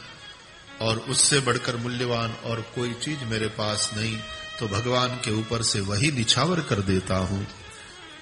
[0.82, 4.17] और उससे बढ़कर मूल्यवान और कोई चीज़ मेरे पास नहीं।
[4.59, 7.42] तो भगवान के ऊपर से वही निछावर कर देता हूं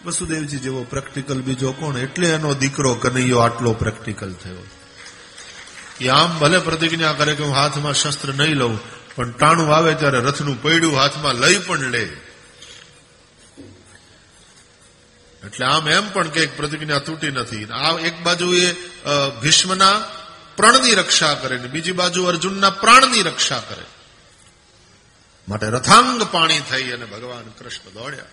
[0.04, 4.64] વસુદેવજી જેવો પ્રેક્ટિકલ બીજો કોણ એટલે એનો દીકરો કનૈયો આટલો પ્રેક્ટિકલ થયો
[6.00, 8.76] એ આમ ભલે પ્રતિજ્ઞા કરે કે હું હાથમાં શસ્ત્ર નહીં લઉં
[9.14, 12.04] પણ ટાણું આવે ત્યારે રથનું પૈડું હાથમાં લઈ પણ લે
[15.42, 18.66] એટલે આમ એમ પણ કે પ્રતિજ્ઞા તૂટી નથી આ એક બાજુ એ
[19.42, 19.94] ભીષ્મના
[20.58, 23.84] પ્રાણની રક્ષા કરે ને બીજી બાજુ અર્જુનના પ્રાણની રક્ષા કરે
[25.49, 28.25] માટે રથાંગ પાણી થઈ અને ભગવાન કૃષ્ણ દોડ્યા.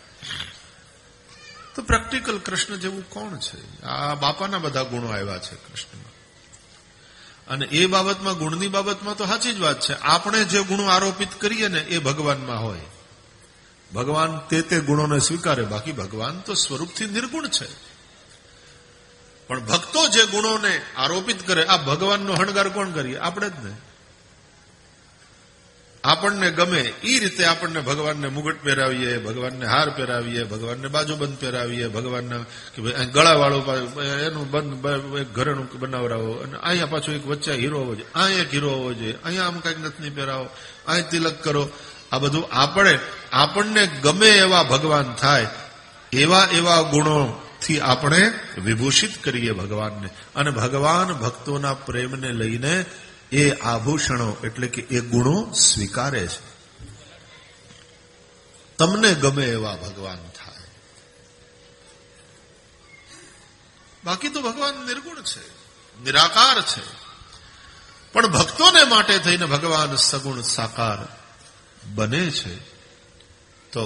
[1.75, 3.83] તો પ્રેક્ટિકલ કૃષ્ણ જેવું કોણ છે?
[3.83, 6.13] આ બાપાના બધા ગુણો આવ્યા છે કૃષ્ણમાં.
[7.49, 9.95] અને એ બાબતમાં, ગુણની બાબતમાં તો સાચી જ વાત છે.
[9.95, 12.81] આપણે જે ગુણો આરોપિત કરીએ ને એ ભગવાનમાં હોય.
[13.95, 17.69] ભગવાન તે તે ગુણોને સ્વીકારે, બાકી ભગવાન તો સ્વરૂપથી નિર્ગુણ છે.
[19.47, 23.19] પણ ભક્તો જે ગુણોને આરોપિત કરે, આ ભગવાનનો હણગાર કોણ કરીએ?
[23.19, 23.73] આપણે જ ને.
[26.05, 32.37] આપણને ગમે એ રીતે આપણને ભગવાનને મુગટ પહેરાવીએ, ભગવાનને હાર પહેરાવીએ, ભગવાનને બાજુબંધ પહેરાવીએ, ભગવાનને
[33.05, 33.59] ગળાવાળો
[34.27, 38.55] એનું બંધ એક ઘરેણું બનાવરાવો અને અહીંયા પાછો એક વચ્ચે હીરો હોવો જોઈએ, અહીંયા એક
[38.55, 40.49] હીરો હોવો જોઈએ, અહીંયા આમ કંઈક નથી પહેરાવો,
[40.87, 41.71] અહીં તિલક કરો.
[42.13, 42.99] આ બધું આપણે,
[43.33, 45.47] આપણને ગમે એવા ભગવાન થાય,
[46.13, 48.33] એવા એવા ગુણોથી આપણે
[48.65, 50.09] વિભૂષિત કરીએ ભગવાનને.
[50.35, 52.85] અને ભગવાન ભક્તોના પ્રેમને લઈને
[53.32, 56.42] એ આભૂષણો એટલે કે એ ગુણો સ્વીકારે છે
[58.80, 60.68] તમને ગમે એવા ભગવાન થાય
[64.04, 65.44] બાકી તો ભગવાન નિર્ગુણ છે
[65.98, 66.84] નિરાકાર છે
[68.14, 71.00] પણ ભક્તોને માટે થઈને ભગવાન સગુણ સાકાર
[71.96, 72.56] बने छे
[73.74, 73.84] तो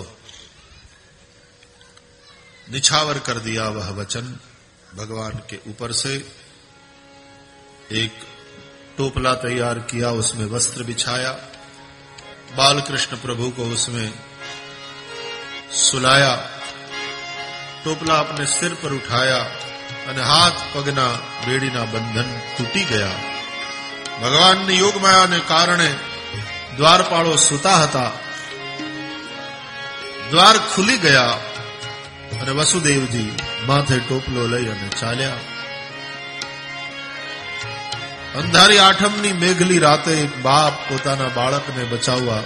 [2.71, 4.39] निछावर कर दिया वह वचन
[4.95, 6.13] भगवान के ऊपर से
[7.91, 8.13] एक
[8.97, 11.31] टोपला तैयार किया उसमें वस्त्र बिछाया
[12.57, 14.07] बाल कृष्ण प्रभु को उसमें
[15.81, 16.33] सुलाया
[17.83, 19.41] टोपला अपने सिर पर उठाया
[20.03, 21.05] અને હાથ પગના
[21.45, 23.19] બેડીના બંધન તૂટી ગયા
[24.21, 25.89] ભગવાનની યોગમાયાને કારણે
[26.77, 28.11] દ્વારપાળો સૂતા હતા
[30.31, 31.35] દ્વાર ખુલી ગયા
[32.41, 33.29] અને વસુદેવજી
[33.67, 35.41] માથે ટોપલો લઈ અને ચાલ્યા
[38.36, 42.42] અંધારી આઠમની મેઘલી રાતે બાપ પોતાના બાળકને બચાવવા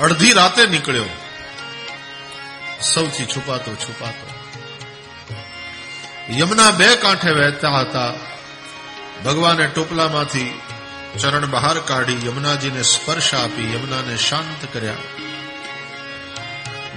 [0.00, 1.04] અડધી રાતે નીકળ્યો.
[2.82, 4.26] સૌથી છુપાતો છુપાતો.
[6.38, 8.12] યમુના બે કાંઠે વહેતા હતા.
[9.24, 10.60] ભગવાને ટોપલામાંથી
[11.20, 14.94] ચરણ બહાર કાઢી યમુનાજીને સ્પર્શ આપી યમુનાને શાંત કર્યા.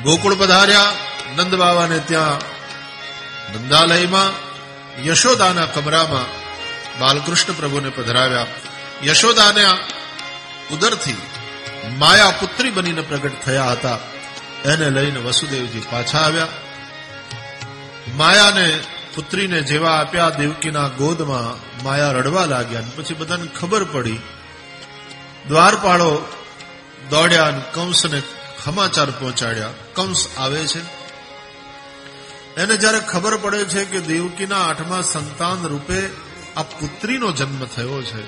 [0.03, 0.93] ગોકુળ પધાર્યા,
[1.35, 2.37] નંદ બાબાને ત્યાં
[3.53, 4.54] નંદાલયમાં
[5.03, 6.45] યશોદાના કમરામાં
[6.99, 8.45] બાલકૃષ્ણ પ્રભુને પધરાવ્યા.
[9.05, 9.65] યશોદાને
[10.71, 11.17] ઉદરથી
[11.97, 13.97] માયા પુત્રી બનીને પ્રગટ થયા હતા.
[14.65, 16.47] એને લઈને વસુદેવજી પાછા આવ્યા.
[18.15, 18.79] માયાને
[19.15, 24.19] પુત્રીને જેવા આપ્યા, દેવકીના ગોદમાં માયા રડવા લાગ્યા પછી બધાને ખબર પડી.
[25.47, 26.27] દ્વારપાળો
[27.09, 28.21] દોડ્યા કંસને
[28.63, 29.69] સમાચાર પહોંચાડ્યા.
[29.95, 30.94] કંસ આવે છે.
[32.57, 35.99] એને જયારે ખબર પડે છે કે દેવકીના આઠમા સંતાન રૂપે
[36.57, 38.21] આ પુત્રીનો જન્મ થયો છે,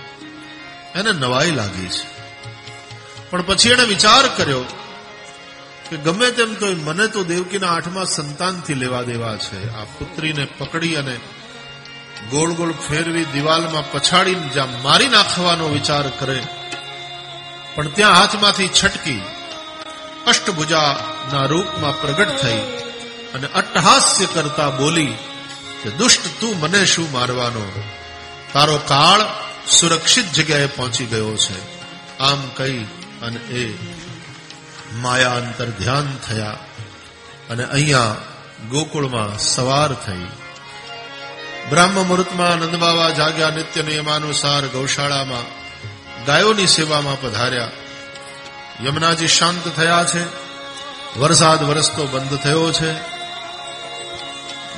[0.95, 2.03] એને નવાઈ લાગી છે.
[3.29, 4.63] પણ પછી એને વિચાર કર્યો
[5.89, 9.59] કે ગમે તેમ તો મને તો દેવકીના આઠમા સંતાનથી લેવા દેવા છે.
[9.73, 11.15] આ પુત્રીને પકડી અને
[12.31, 16.39] ગોળ ગોળ ફેરવી દિવાલમાં પછાડીને જ્યાં મારી નાખવાનો વિચાર કરે,
[17.75, 19.21] પણ ત્યાં હાથમાંથી છટકી
[20.27, 22.61] અષ્ટભુજાના રૂપમાં પ્રગટ થઈ.
[23.33, 25.17] અને અટ્ટહાસ્ય કરતા બોલી
[25.83, 27.83] કે, દુષ્ટ તું મને શું મારવાનો?
[28.53, 29.25] તારો કાળ
[29.67, 31.77] સુરક્ષિત જગ્યાએ પહોંચી ગયો છે.
[32.17, 32.83] આમ કહી
[33.21, 33.77] અને એ
[34.93, 36.49] માયા અંતર ધ્યાન થયા
[37.49, 38.15] અને અહીંયા
[38.69, 40.27] ગોકુળમાં સવાર થઈ.
[41.69, 45.43] બ્રહ્મ મુહૂર્તમાં નંદબાવા જાગ્યા નિત્ય નિયમાનુસાર ગૌશાળામાં
[46.25, 47.71] ગાયોની સેવામાં પધાર્યા.
[48.85, 50.47] યમુનાજી શાંત થયા છે.
[51.19, 53.16] વરસાદ વરસતો બંધ થયો છે.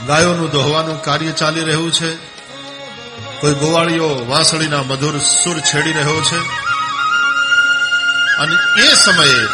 [0.08, 2.16] ગાયોનું દોહવાનું કાર્ય ચાલી રહ્યું છે.
[3.41, 6.38] કોઈ ગોવાળીઓ વાંસળીના મધુર સુર છેડી રહ્યો છે.
[8.38, 9.47] અને એ સમયે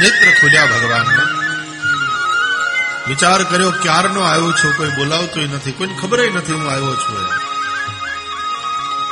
[0.00, 1.22] નેત્ર ખુલ્યા ભગવાનના
[3.08, 4.76] વિચાર કર્યો, ક્યારનો આવ્યો છું?
[4.76, 5.72] કોઈ બોલાવતોય નથી.
[5.72, 7.28] કોઈને ખબર નથી હું આવ્યો છું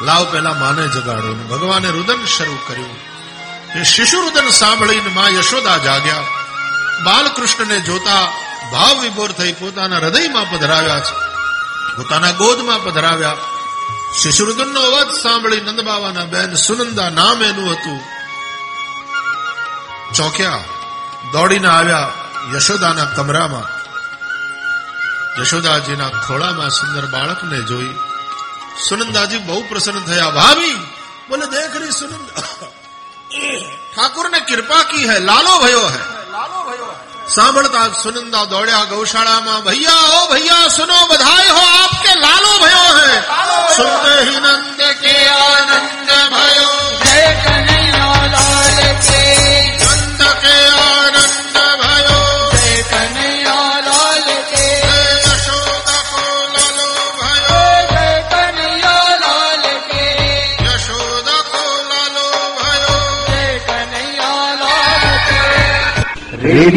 [0.07, 2.97] લાવ પેલા માને જગાડ્યો ભગવાને રુદન શરૂ કર્યું.
[3.81, 6.40] એ શિશુ રુદન સાંભળીને માં યશોદા જાગ્યા.
[7.05, 8.25] બાલકૃષ્ણને જોતા
[8.73, 11.15] ભાવ વિભોર થઈ પોતાના હૃદયમાં પધરાવ્યા છે.
[11.97, 13.37] પોતાના ગોદમાં પધરાવ્યા.
[14.23, 18.01] શિશુર્દનનો અવાજ સાંભળી નંદબાવાના બેન સુનંદા નામ એનું હતું.
[20.15, 20.65] ચોક્યા,
[21.33, 22.13] દોડીને આવ્યા
[22.55, 23.69] યશોદાના કમરામાં.
[25.41, 27.95] યશોદાજીના ખોળામાં સુંદર બાળકને જોઈ
[28.89, 30.79] સુનંદાજી બહુ પ્રસન્ન થયા, ભાભી
[31.29, 32.43] બોલે દેખ રહી સુનંદા.
[33.95, 36.20] ઠાકુર ને કૃપા કી હૈ, લાલો ભયો હૈ.
[37.29, 43.11] સાંભળતા સુનંદા દોડ્યા ગૌશાળામાં ભૈયા ઓ ભૈયા સુનો બધાય હો આપકે લાલો ભયો હે.
[43.77, 44.49] સુનતે હિનંદ
[45.03, 46.00] કે આનંદ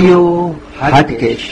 [0.04, 1.46] રેડિયો હાટકેશ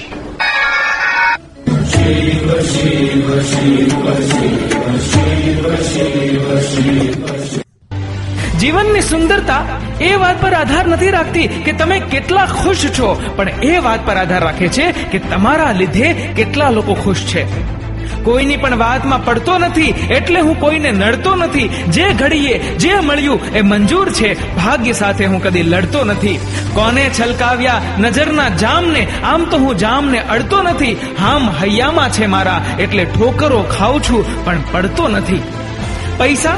[8.59, 9.65] જીવનની સુંદરતા
[10.01, 14.15] એ વાત પર આધાર નથી રાખતી કે તમે કેટલા ખુશ છો, પણ એ વાત પર
[14.15, 17.45] આધાર રાખે છે કે તમારા લીધે કેટલા લોકો ખુશ છે.
[18.23, 21.67] કોઈની પણ વાતમાં પડતો નથી, એટલે હું કોઈને નડતો નથી.
[21.67, 24.55] જે ઘડીએ જે મળ્યું એ મંજૂર છે.
[24.55, 26.39] ભાગ્ય સાથે હું કદી લડતો નથી.
[26.73, 30.97] કોને છલકાવ્યા નજરના જામને, આમ તો હું જામને અડતો નથી.
[31.19, 35.43] હામ હૈયામાં છે મારા, એટલે ઠોકરો ખાઉં છું, પણ પડતો નથી.
[36.17, 36.57] પૈસા?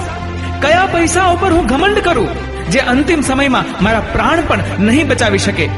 [0.61, 2.53] કયા પૈસા ઉપર હું ઘમંડ કરું?
[2.71, 5.69] જે અંતિમ સમયમાં મારા પ્રાણ પણ નહીં બચાવી શકે.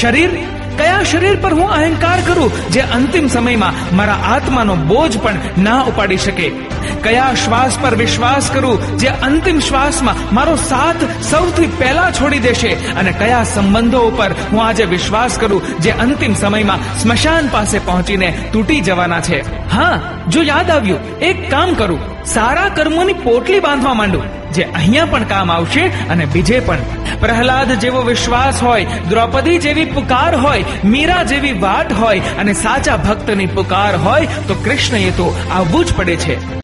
[0.00, 0.59] શરીર?
[0.80, 6.16] કયા શરીર પર હું અહંકાર કરું જે અંતિમ સમયમાં મારા આત્માનો બોજ પણ ના ઉપાડી
[6.16, 6.50] શકે?
[7.02, 12.68] કયા શ્વાસ પર વિશ્વાસ કરું જે અંતિમ શ્વાસમાં મારો સાથ સૌથી પહેલા છોડી દેશે?
[12.68, 18.80] અને કયા સંબંધો ઉપર હું આજે વિશ્વાસ કરું જે અંતિમ સમયમાં સ્મશાન પાસે પહોંચીને તૂટી
[18.80, 19.68] જવાના છે?
[19.70, 22.24] હા, જો યાદ આવ્યું, એક કામ કરું.
[22.24, 24.39] સારા કર્મોની પોટલી બાંધવા માંડું.
[24.52, 26.78] જે અહીંયા પણ કામ આવશે અને બીજે પણ.
[27.20, 33.46] પ્રહલાદ જેવો વિશ્વાસ હોય, દ્રૌપદી જેવી પુકાર હોય, મીરા જેવી વાટ હોય અને સાચા ભક્તની
[33.46, 36.60] પુકાર હોય, તો કૃષ્ણએ તો આવવું જ પડે છે.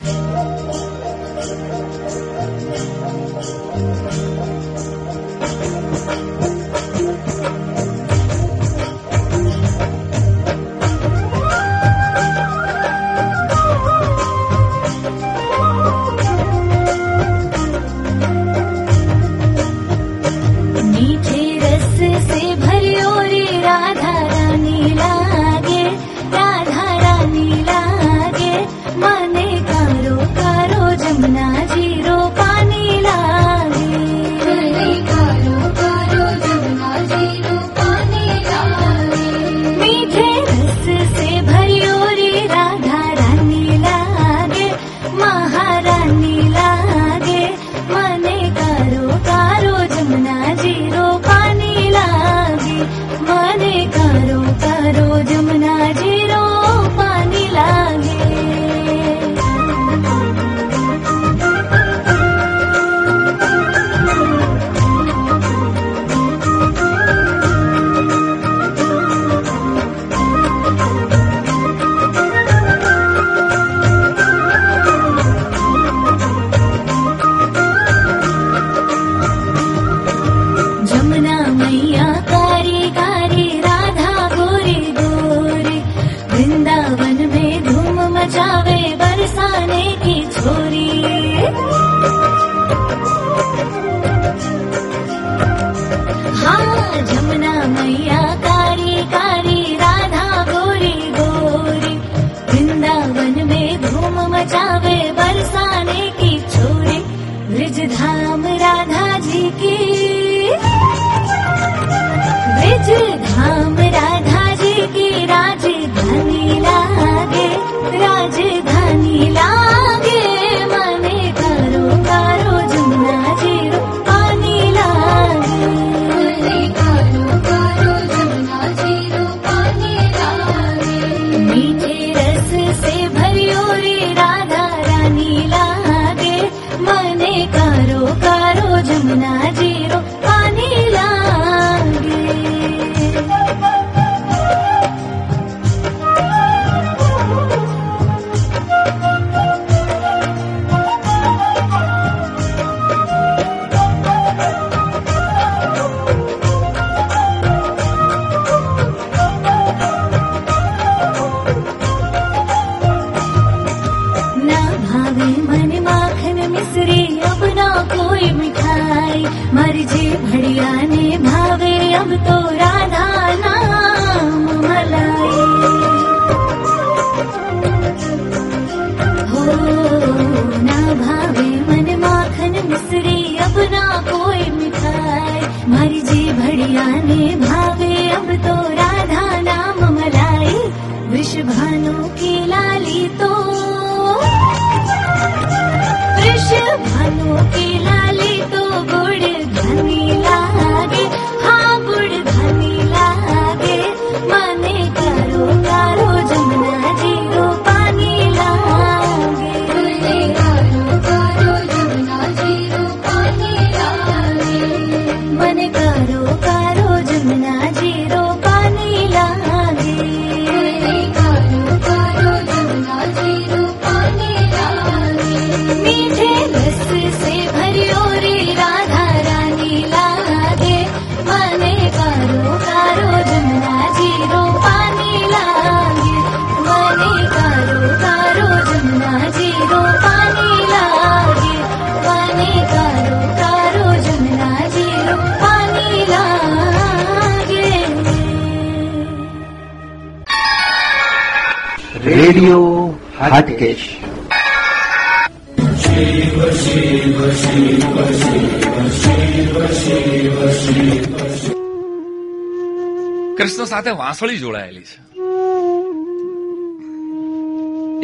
[264.07, 264.99] વાંસળી જોડાયેલી છે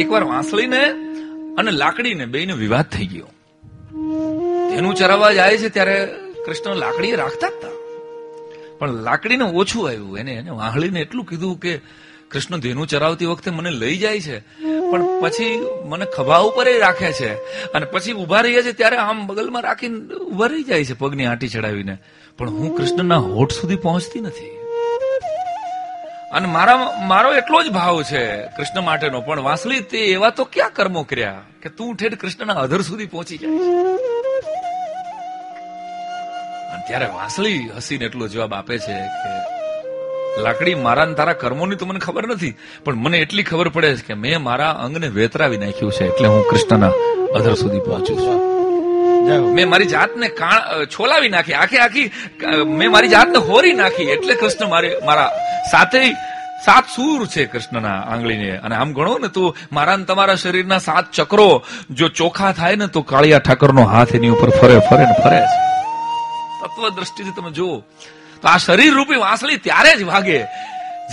[0.03, 0.83] એકવાર વાંસળીને
[1.59, 3.31] અને લાકડીને બેયનો વિવાદ થઈ ગયો
[4.69, 5.99] તેનું ચરાવવા જાય છે ત્યારે
[6.45, 7.75] કૃષ્ણ લાકડી રાખતા જ હતા
[8.79, 11.75] પણ લાકડીને ઓછું આવ્યું એને એને વાંસળીને એટલું કીધું કે
[12.31, 14.37] કૃષ્ણ ધેનુ ચરાવતી વખતે મને લઈ જાય છે
[14.89, 15.53] પણ પછી
[15.87, 17.31] મને ખભા ઉપર રાખે છે
[17.73, 21.53] અને પછી ઊભા રહીએ છે ત્યારે આમ બગલમાં રાખીને ઊભા રહી જાય છે પગની આંટી
[21.53, 21.97] ચડાવીને
[22.39, 24.62] પણ હું કૃષ્ણના હોઠ સુધી પહોંચતી નથી
[26.33, 29.21] અને મારા, મારો એટલો જ ભાવ છે કૃષ્ણ માટેનો.
[29.21, 33.39] પણ વાંસલી તે એવા તો ક્યાં કર્મો કર્યા કે તું ઠેઠ કૃષ્ણના અધર સુધી પહોંચી
[33.39, 33.51] જાય?
[36.73, 39.33] અને ત્યારે વાંસળી હસીને એટલો જવાબ આપે છે કે,
[40.43, 42.55] લાકડી મારા ને તારા કર્મોની તો મને ખબર નથી,
[42.85, 46.49] પણ મને એટલી ખબર પડે છે કે મેં મારા અંગને વેતરાવી નાખ્યું છે એટલે હું
[46.51, 46.93] કૃષ્ણના
[47.35, 48.52] અધર સુધી પહોંચું છું.
[49.57, 50.29] મેં મારી જાતને
[50.99, 51.55] છોલાવી નાખી.
[51.55, 52.07] આખી આખી
[52.79, 54.11] મેં મારી જાતને હોરી નાખી.
[54.15, 55.31] એટલે કૃષ્ણ મારે, મારા
[55.73, 56.03] સાથે
[56.65, 58.51] સાત સૂર છે કૃષ્ણના આંગળીને.
[58.57, 61.49] અને આમ ગણો ને તો મારા તમારા શરીરના સાત ચક્રો,
[61.91, 65.59] જો ચોખા થાય ને તો કાળિયા ઠાકરનો હાથ એની ઉપર ફરે ફરે ને ફરે છે.
[66.63, 67.77] તત્વ દ્રષ્ટિથી તમે જુઓ.
[68.43, 70.41] તો આ શરીર રૂપી વાંસળી ત્યારે જ વાગે.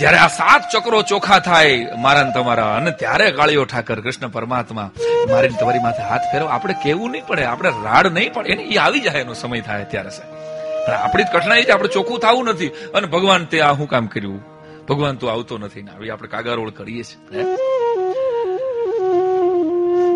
[0.00, 4.90] જ્યારે આ સાત ચક્રો ચોખા થાય મારા તમારા, અને ત્યારે કાળિયો ઠાકર, કૃષ્ણ પરમાત્મા,
[5.30, 9.00] મારીને તમારી માથે હાથ ફેરવો આપણે કેવું નહીં પડે, આપણે રાડ નહીં પડે એ આવી
[9.00, 10.34] જાય એનો સમય થાય ત્યારે સાહેબ.
[10.86, 12.66] પણ આપણી જ કઠણાઈ છે, આપણે ચોખ્ખું થવું નથી.
[12.66, 14.40] અને ભગવાન તે આ હું કામ કર્યું?
[14.88, 17.44] ભગવાન તો આવતો નથી ને, આવી આપણે કાગારોળ કરીએ છીએ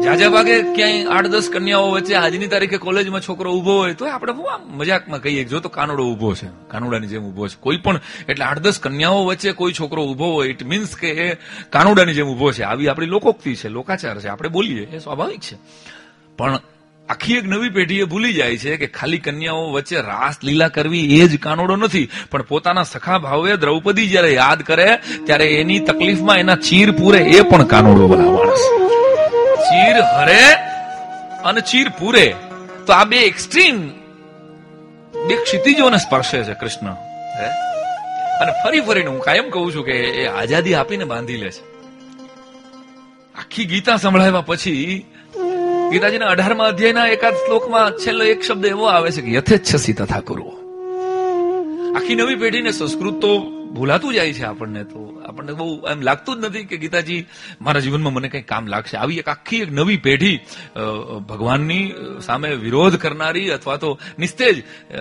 [0.05, 4.33] જાજા ભાગે ક્યાંય આઠ દસ કન્યાઓ વચ્ચે આજની તારીખે કોલેજમાં છોકરો ઊભો હોય તો આપણે
[4.33, 4.47] હું
[4.77, 6.47] મજાકમાં કહીએ જો તો કાનુડો ઊભો છે.
[6.69, 7.57] કાનુડાની જેમ ઊભો છે.
[7.61, 11.35] કોઈ પણ, એટલે આઠ દસ કન્યાઓ વચ્ચે કોઈ છોકરો ઊભો હોય ઇટ મીન્સ કે એ
[11.71, 12.63] કાનુડાની જેમ ઊભો છે.
[12.63, 14.29] આવી આપણી લોકોક્તિ છે, લોકાચાર છે.
[14.29, 15.57] આપણે બોલીએ, એ સ્વાભાવિક છે.
[16.39, 16.59] પણ
[17.09, 21.29] આખી એક નવી પેઢીએ ભૂલી જાય છે કે ખાલી કન્યાઓ વચ્ચે રાસ લીલા કરવી એ
[21.29, 22.09] જ કાનોડો નથી.
[22.31, 27.41] પણ પોતાના સખા ભાવે દ્રૌપદી જયારે યાદ કરે, ત્યારે એની તકલીફમાં એના ચીર પૂરે એ
[27.41, 28.94] પણ કાનોડો બનાવવાનો માણસ.
[29.75, 30.45] ચીર હરે
[31.49, 32.27] અને ચીર પૂરે.
[32.87, 33.79] તો આ બે એક્સ્ટ્રીમ
[35.29, 36.91] બે ક્ષિતિજોને સ્પર્શે છે કૃષ્ણ
[38.41, 41.63] અને ફરી ફરીને હું કાયમ કહું છું કે એ આઝાદી આપીને બાંધી લે છે.
[43.35, 44.87] આખી ગીતા સંભળાવ્યા પછી
[45.93, 50.53] ગીતાજીના અઢારમા અધ્યાયના એકાદ શ્લોકમાં છેલ્લો એક શબ્દ એવો આવે છે કે યથેચ્છસી તથા કરવો
[51.97, 53.33] આખી નવી પેઢીને સંસ્કૃત તો
[53.75, 55.01] ભૂલાતું જાય છે આપણને તો.
[55.29, 57.21] આપણને બહુ એમ લાગતું જ નથી કે ગીતાજી,
[57.61, 58.97] મારા જીવનમાં મને કંઈ કામ લાગશે.
[58.97, 60.37] આવી એક આખી એક નવી પેઢી
[61.31, 61.85] ભગવાનની
[62.27, 64.57] સામે વિરોધ કરનારી અથવા તો નિસ્તેજ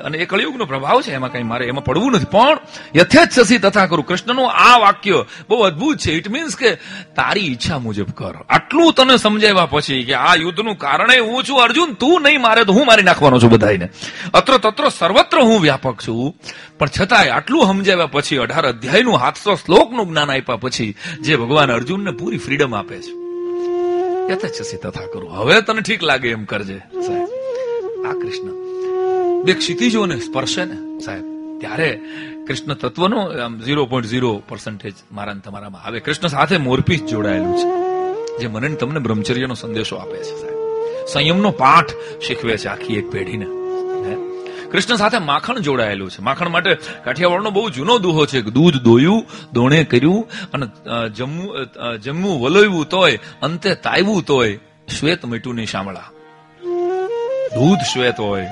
[0.05, 2.32] અને એ કળિયુગનો પ્રભાવ છે એમાં કઈ મારે એમાં પડવું નથી.
[2.36, 2.57] પણ
[2.95, 4.05] યથેચ્છસી તથા કરું.
[4.05, 5.19] કૃષ્ણનું આ વાક્ય
[5.49, 6.11] બહુ અદભુત છે.
[6.13, 6.76] ઇટ મીન્સ કે
[7.15, 8.36] તારી ઈચ્છા મુજબ કર.
[8.49, 12.74] આટલું તને સમજાવ્યા પછી કે આ યુદ્ધનું કારણે હું છું, અર્જુન, તું નહીં મારે, તો
[12.74, 13.88] હું મારી નાખવાનો છું બધાને
[14.34, 16.36] અત્ર તત્ર સર્વત્ર હું વ્યાપક છું.
[16.80, 22.11] પણ છતાંય આટલું સમજાવ્યા પછી અઢાર અધ્યાયનું સાતસો શ્લોકનું જ્ઞાન આપ્યા પછી જે ભગવાન અર્જુનને
[22.11, 23.11] પૂરી ફ્રીડમ આપે છે.
[24.32, 25.32] યથેચ્છસી તથા કરું.
[25.32, 27.30] હવે તને ઠીક લાગે એમ કરજે, સાહેબ.
[28.05, 28.51] આ કૃષ્ણ.
[29.43, 31.24] બે ક્ષિતિજોને સ્પર્શે ને, સાહેબ.
[31.59, 32.01] ત્યારે
[32.47, 35.99] કૃષ્ણ તત્વનો ઝીરો પોઈન્ટ ઝીરો પર્સન્ટેજ મારા તમારામાં આવે.
[35.99, 40.53] કૃષ્ણ સાથે મોરપી જોડાયેલું છે, જે મને તમને બ્રહ્મચર્યનો સંદેશો આપે છે, સાહેબ.
[41.07, 41.89] સંયમનો પાઠ
[42.28, 43.62] શીખવે છે આખી એક પેઢીને.
[44.74, 46.21] કૃષ્ણ સાથે માખણ જોડાયેલું છે.
[46.21, 46.71] માખણ માટે
[47.05, 49.21] કાઠિયાવાડનો બહુ જૂનો દુહો છે દૂધ દોયું,
[49.53, 50.21] દોણે કર્યું
[50.53, 50.65] અને
[51.09, 54.59] જમવું જમવું વલોવ્યું તોય, અંતે તાવ્યું તોય
[54.89, 56.05] શ્વેત મીઠું ની શામળા.
[57.55, 58.45] દૂધ શ્વેત હોય,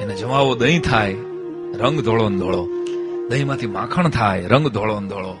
[0.00, 1.14] એને જમાવો દહીં થાય,
[1.78, 2.62] રંગ ધોળો ધોળો.
[3.30, 5.34] દહીંમાંથી માખણ થાય, રંગ ધોળો ધોળો.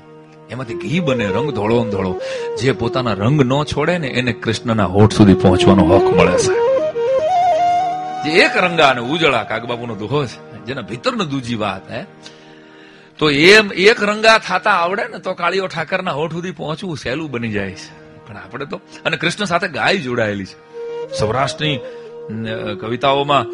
[0.50, 2.12] એમાંથી ઘી બને, રંગ ધોળો ધોળો.
[2.60, 6.54] જે પોતાના રંગ ન છોડે ને એને કૃષ્ણના હોઠ સુધી પહોંચવાનો હક મળે છે.
[8.24, 12.04] જે એક રંગા અને ઉજળા કાગબાપુનો દુહો છે, જેના ભીતરનો દૂજી વાત, હે.
[13.18, 17.52] તો એમ એક રંગા થતા આવડે ને તો કાળીઓ ઠાકરના હોઠ સુધી પહોંચવું સહેલું બની
[17.52, 18.00] જાય છે.
[18.28, 20.70] પણ આપણે તો, અને કૃષ્ણ સાથે ગાય જોડાયેલી છે.
[21.18, 21.78] સૌરાષ્ટ્રની
[22.80, 23.46] કવિતાઓમાં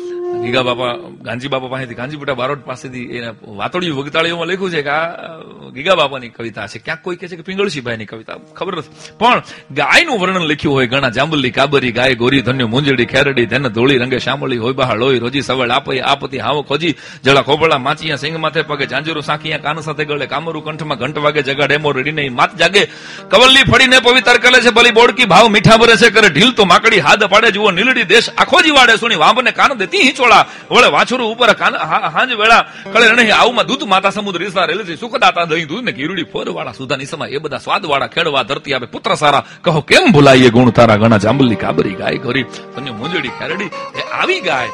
[0.44, 5.40] ગીગા બાપા ગાંજી બાપા પાસેથી ગાંજીપુટા બારોટ પાસેથી એના વાતોડિયું વગતાળીઓમાં લખ્યું છે કે આ
[5.76, 6.78] ગીગા બાપાની કવિતા છે.
[6.78, 8.90] ક્યાંક કોઈ કહે છે કે પિંગળસીભાઈની કવિતા, ખબર નથી.
[9.18, 13.98] પણ ગાયનું વર્ણન લખ્યું હોય, ઘણા જાંબલી, કાબરી, ગાય, ગોરી, ધન્યો, મુંજડી, ખેરડી ધન ધોળી,
[13.98, 18.36] રંગે, શામળી, હોય, બહાર, લોહી, રોજી, સવળ, આપઈ, આપતી, હાવો, ખોજી, જળા ખોબળા માચિયા સિંગ
[18.36, 22.56] માથે પગે, ઝાંઝરું સાંકિયા કાન સાથે ગળે, કામરું, કંઠમાં ઘંટ વાગે જગા ડેમો નહીં માત
[22.56, 22.84] જાગે.
[23.30, 27.00] કવલ્લી ફળીને પવિત્ર કરે છે, ભલી બોડકી, ભાવ મીઠા ભરે છે, કરે ઢીલ તો માકડી
[27.00, 31.52] હાદ પાડે, જુઓ, નીલડી દેશ આખો જીવાડે સુણી વાંબને કાન દેતી હિંચોળા વળે વાછરું ઉપર
[31.62, 31.76] કાન
[32.14, 32.62] હાંજ વેળા
[32.92, 36.48] કળે રણે આવુમાં દૂત માતા સમુદ્ર રીસા રેલે સુખદાતા દઈ ઘી દૂધ ને ગીરુડી ફોર
[36.56, 39.42] વાળા સુધાની સમા એ બધા સ્વાદ વાળા ખેડવા ધરતી આપે પુત્ર સારા.
[39.62, 40.96] કહો, કેમ ભૂલાઈએ ગુણ તારા?
[40.96, 42.44] ગણા જાંબલી કાબરી ગાય કરી
[42.74, 44.70] તને મુંજડી ખેરડી, એ આવી ગાય.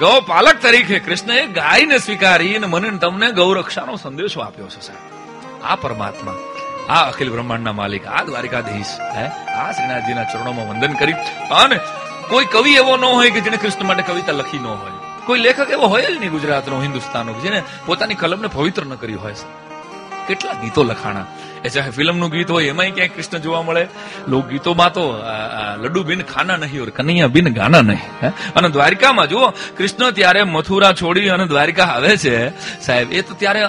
[0.00, 5.64] ગૌ પાલક તરીકે કૃષ્ણએ ગાયને સ્વીકારી અને મને તમને ગૌરક્ષાનો સંદેશો આપ્યો છે, સાહેબ.
[5.64, 6.36] આ પરમાત્મા,
[6.88, 9.26] આ અખિલ બ્રહ્માંડના માલિક, આ દ્વારિકાધીશ, હે?
[9.54, 11.16] આ શ્રીનાથજીના ચરણોમાં વંદન કરી
[11.54, 11.78] અને
[12.30, 14.90] કોઈ કવિ એવો ન હોય કે જેને કૃષ્ણ માટે કવિતા લખી ન હોય.
[15.26, 19.34] કોઈ લેખક એવો હોય જ નહીં ગુજરાતનો, હિન્દુસ્તાનનો જેને પોતાની કલમને પવિત્ર ન કરી હોય.
[20.28, 21.26] કેટલા ગીતો લખાણા.
[21.64, 23.86] એ ચાહે ફિલ્મનું ગીત હોય, એમાંય ક્યાંય કૃષ્ણ જોવા મળે.
[24.28, 25.04] લોકગીતોમાં તો
[25.82, 28.28] લડ્ડુ બિન ખાના નહીં ઓર કનૈયા બિન ગાના નહીં?
[28.56, 32.36] અને દ્વારિકામાં જુઓ, કૃષ્ણ ત્યારે મથુરા છોડી અને દ્વારિકા આવે છે.
[32.80, 33.62] સાહેબ, એ તો ત્યારે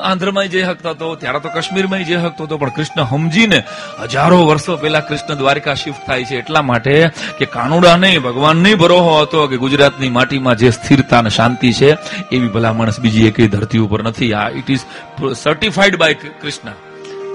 [0.00, 3.62] આંધ્રમાં જે હકતો હતો, ત્યારે તો કાશ્મીરમાં જે હકતો હતો, પણ કૃષ્ણ સમજીને
[4.02, 8.76] હજારો વર્ષો પહેલા કૃષ્ણ દ્વારિકા શિફ્ટ થાય છે, એટલા માટે કે કાનુડા નહીં, ભગવાન નહીં
[8.76, 11.90] ભરોહો હતો કે ગુજરાતની માટીમાં જે સ્થિરતા અને શાંતિ છે,
[12.32, 14.32] એવી ભલા માણસ બીજી એકેય ધરતી ઉપર નથી.
[14.32, 14.84] આ it is
[15.36, 16.70] certified by Krishna.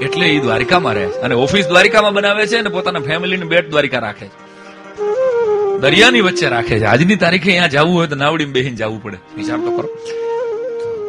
[0.04, 4.26] એટલે એ દ્વારિકામાં રહે અને ઓફિસ દ્વારિકામાં બનાવે છે અને પોતાના ફેમિલીને બેટ દ્વારિકા રાખે
[4.26, 4.54] છે.
[5.80, 6.86] દરિયાની વચ્ચે રાખે છે.
[6.86, 9.18] આજની તારીખે અહીંયા જવું હોય તો નાવડીમાં બેહીને જવું પડે.
[9.36, 9.90] વિચાર તો કરો.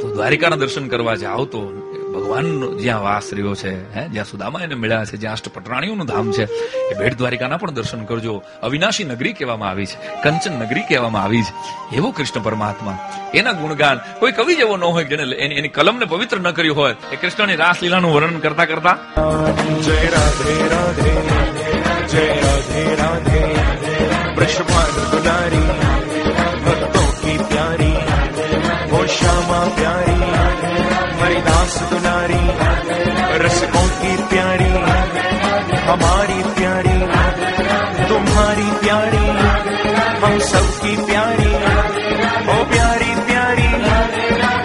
[0.01, 1.84] તો દ્વારિકાના દર્શન કરવા જાવ તો
[2.15, 4.09] ભગવાન જ્યાં વાસ રહ્યો છે, હે?
[4.09, 6.45] જ્યાં સુદામા એને મળ્યા છે, જ્યાં અષ્ટપટરાણીઓનું ધામ છે,
[6.91, 8.43] એ ભેટ દ્વારિકાના પણ દર્શન કરજો.
[8.63, 11.53] અવિનાશી નગરી કહેવામાં આવી છે, કંચન નગરી કહેવામાં આવી છે.
[11.97, 12.99] એવો કૃષ્ણ પરમાત્મા,
[13.35, 17.17] એના ગુણગાન, કોઈ કવિ જેવો ન હોય જેને એની કલમને પવિત્ર ન કર્યું હોય, એ
[17.17, 18.99] કૃષ્ણની રાસ લીલાનું વર્ણન કરતા કરતા
[19.83, 21.13] જય રાધે રાધે,
[22.09, 23.55] જય રાધે રાધે
[24.37, 25.71] વૃષભાનુનારી
[26.65, 27.97] ભક્તો કી પ્યારી
[28.93, 30.94] ઓશામાં પ્યારી.
[31.25, 32.43] हरिदास दुलारी
[33.45, 34.73] रसकों की प्यारी,
[35.87, 36.97] हमारी प्यारी,
[38.09, 39.25] तुम्हारी प्यारी,
[40.25, 41.49] हम सबकी प्यारी,
[42.49, 43.71] ओ प्यारी प्यारी,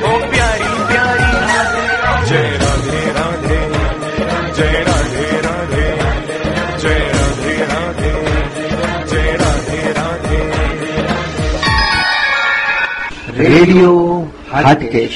[0.03, 1.31] ओ प्यारी प्यारी।
[2.27, 3.61] जय राधे राधे,
[4.57, 5.87] जय राधे राधे,
[6.83, 8.13] जय राधे राधे,
[9.07, 10.41] जय Radhe Radhe.
[13.49, 13.91] Radio
[14.53, 15.15] Hatkesh.